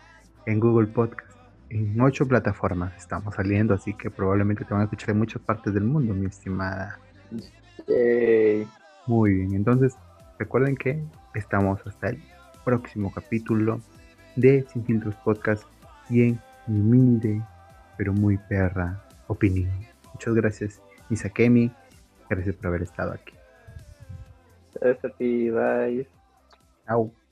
en 0.47 0.59
Google 0.59 0.87
Podcast, 0.87 1.37
en 1.69 2.01
ocho 2.01 2.27
plataformas 2.27 2.91
estamos 2.97 3.35
saliendo, 3.35 3.75
así 3.75 3.93
que 3.93 4.09
probablemente 4.09 4.65
te 4.65 4.73
van 4.73 4.81
a 4.81 4.85
escuchar 4.85 5.11
en 5.11 5.19
muchas 5.19 5.43
partes 5.43 5.71
del 5.71 5.83
mundo, 5.83 6.11
mi 6.15 6.25
estimada. 6.25 6.97
Muy 9.07 9.33
bien, 9.33 9.53
entonces 9.53 9.95
recuerden 10.37 10.75
que 10.75 11.01
estamos 11.33 11.79
hasta 11.87 12.09
el 12.09 12.21
próximo 12.65 13.11
capítulo 13.11 13.79
de 14.35 14.65
Sin 14.71 14.83
Filtros 14.85 15.15
Podcast 15.23 15.63
y 16.09 16.23
en 16.23 16.41
humilde 16.67 17.41
pero 17.97 18.13
muy 18.13 18.37
perra 18.37 19.03
opinión. 19.27 19.71
Muchas 20.13 20.35
gracias, 20.35 20.81
Isakemi. 21.09 21.71
Gracias 22.29 22.55
por 22.55 22.67
haber 22.67 22.83
estado 22.83 23.13
aquí. 23.13 23.33
Gracias 24.75 25.05
a 25.05 25.17
ti, 25.17 25.49
bye. 25.49 26.07
Chao. 26.85 27.26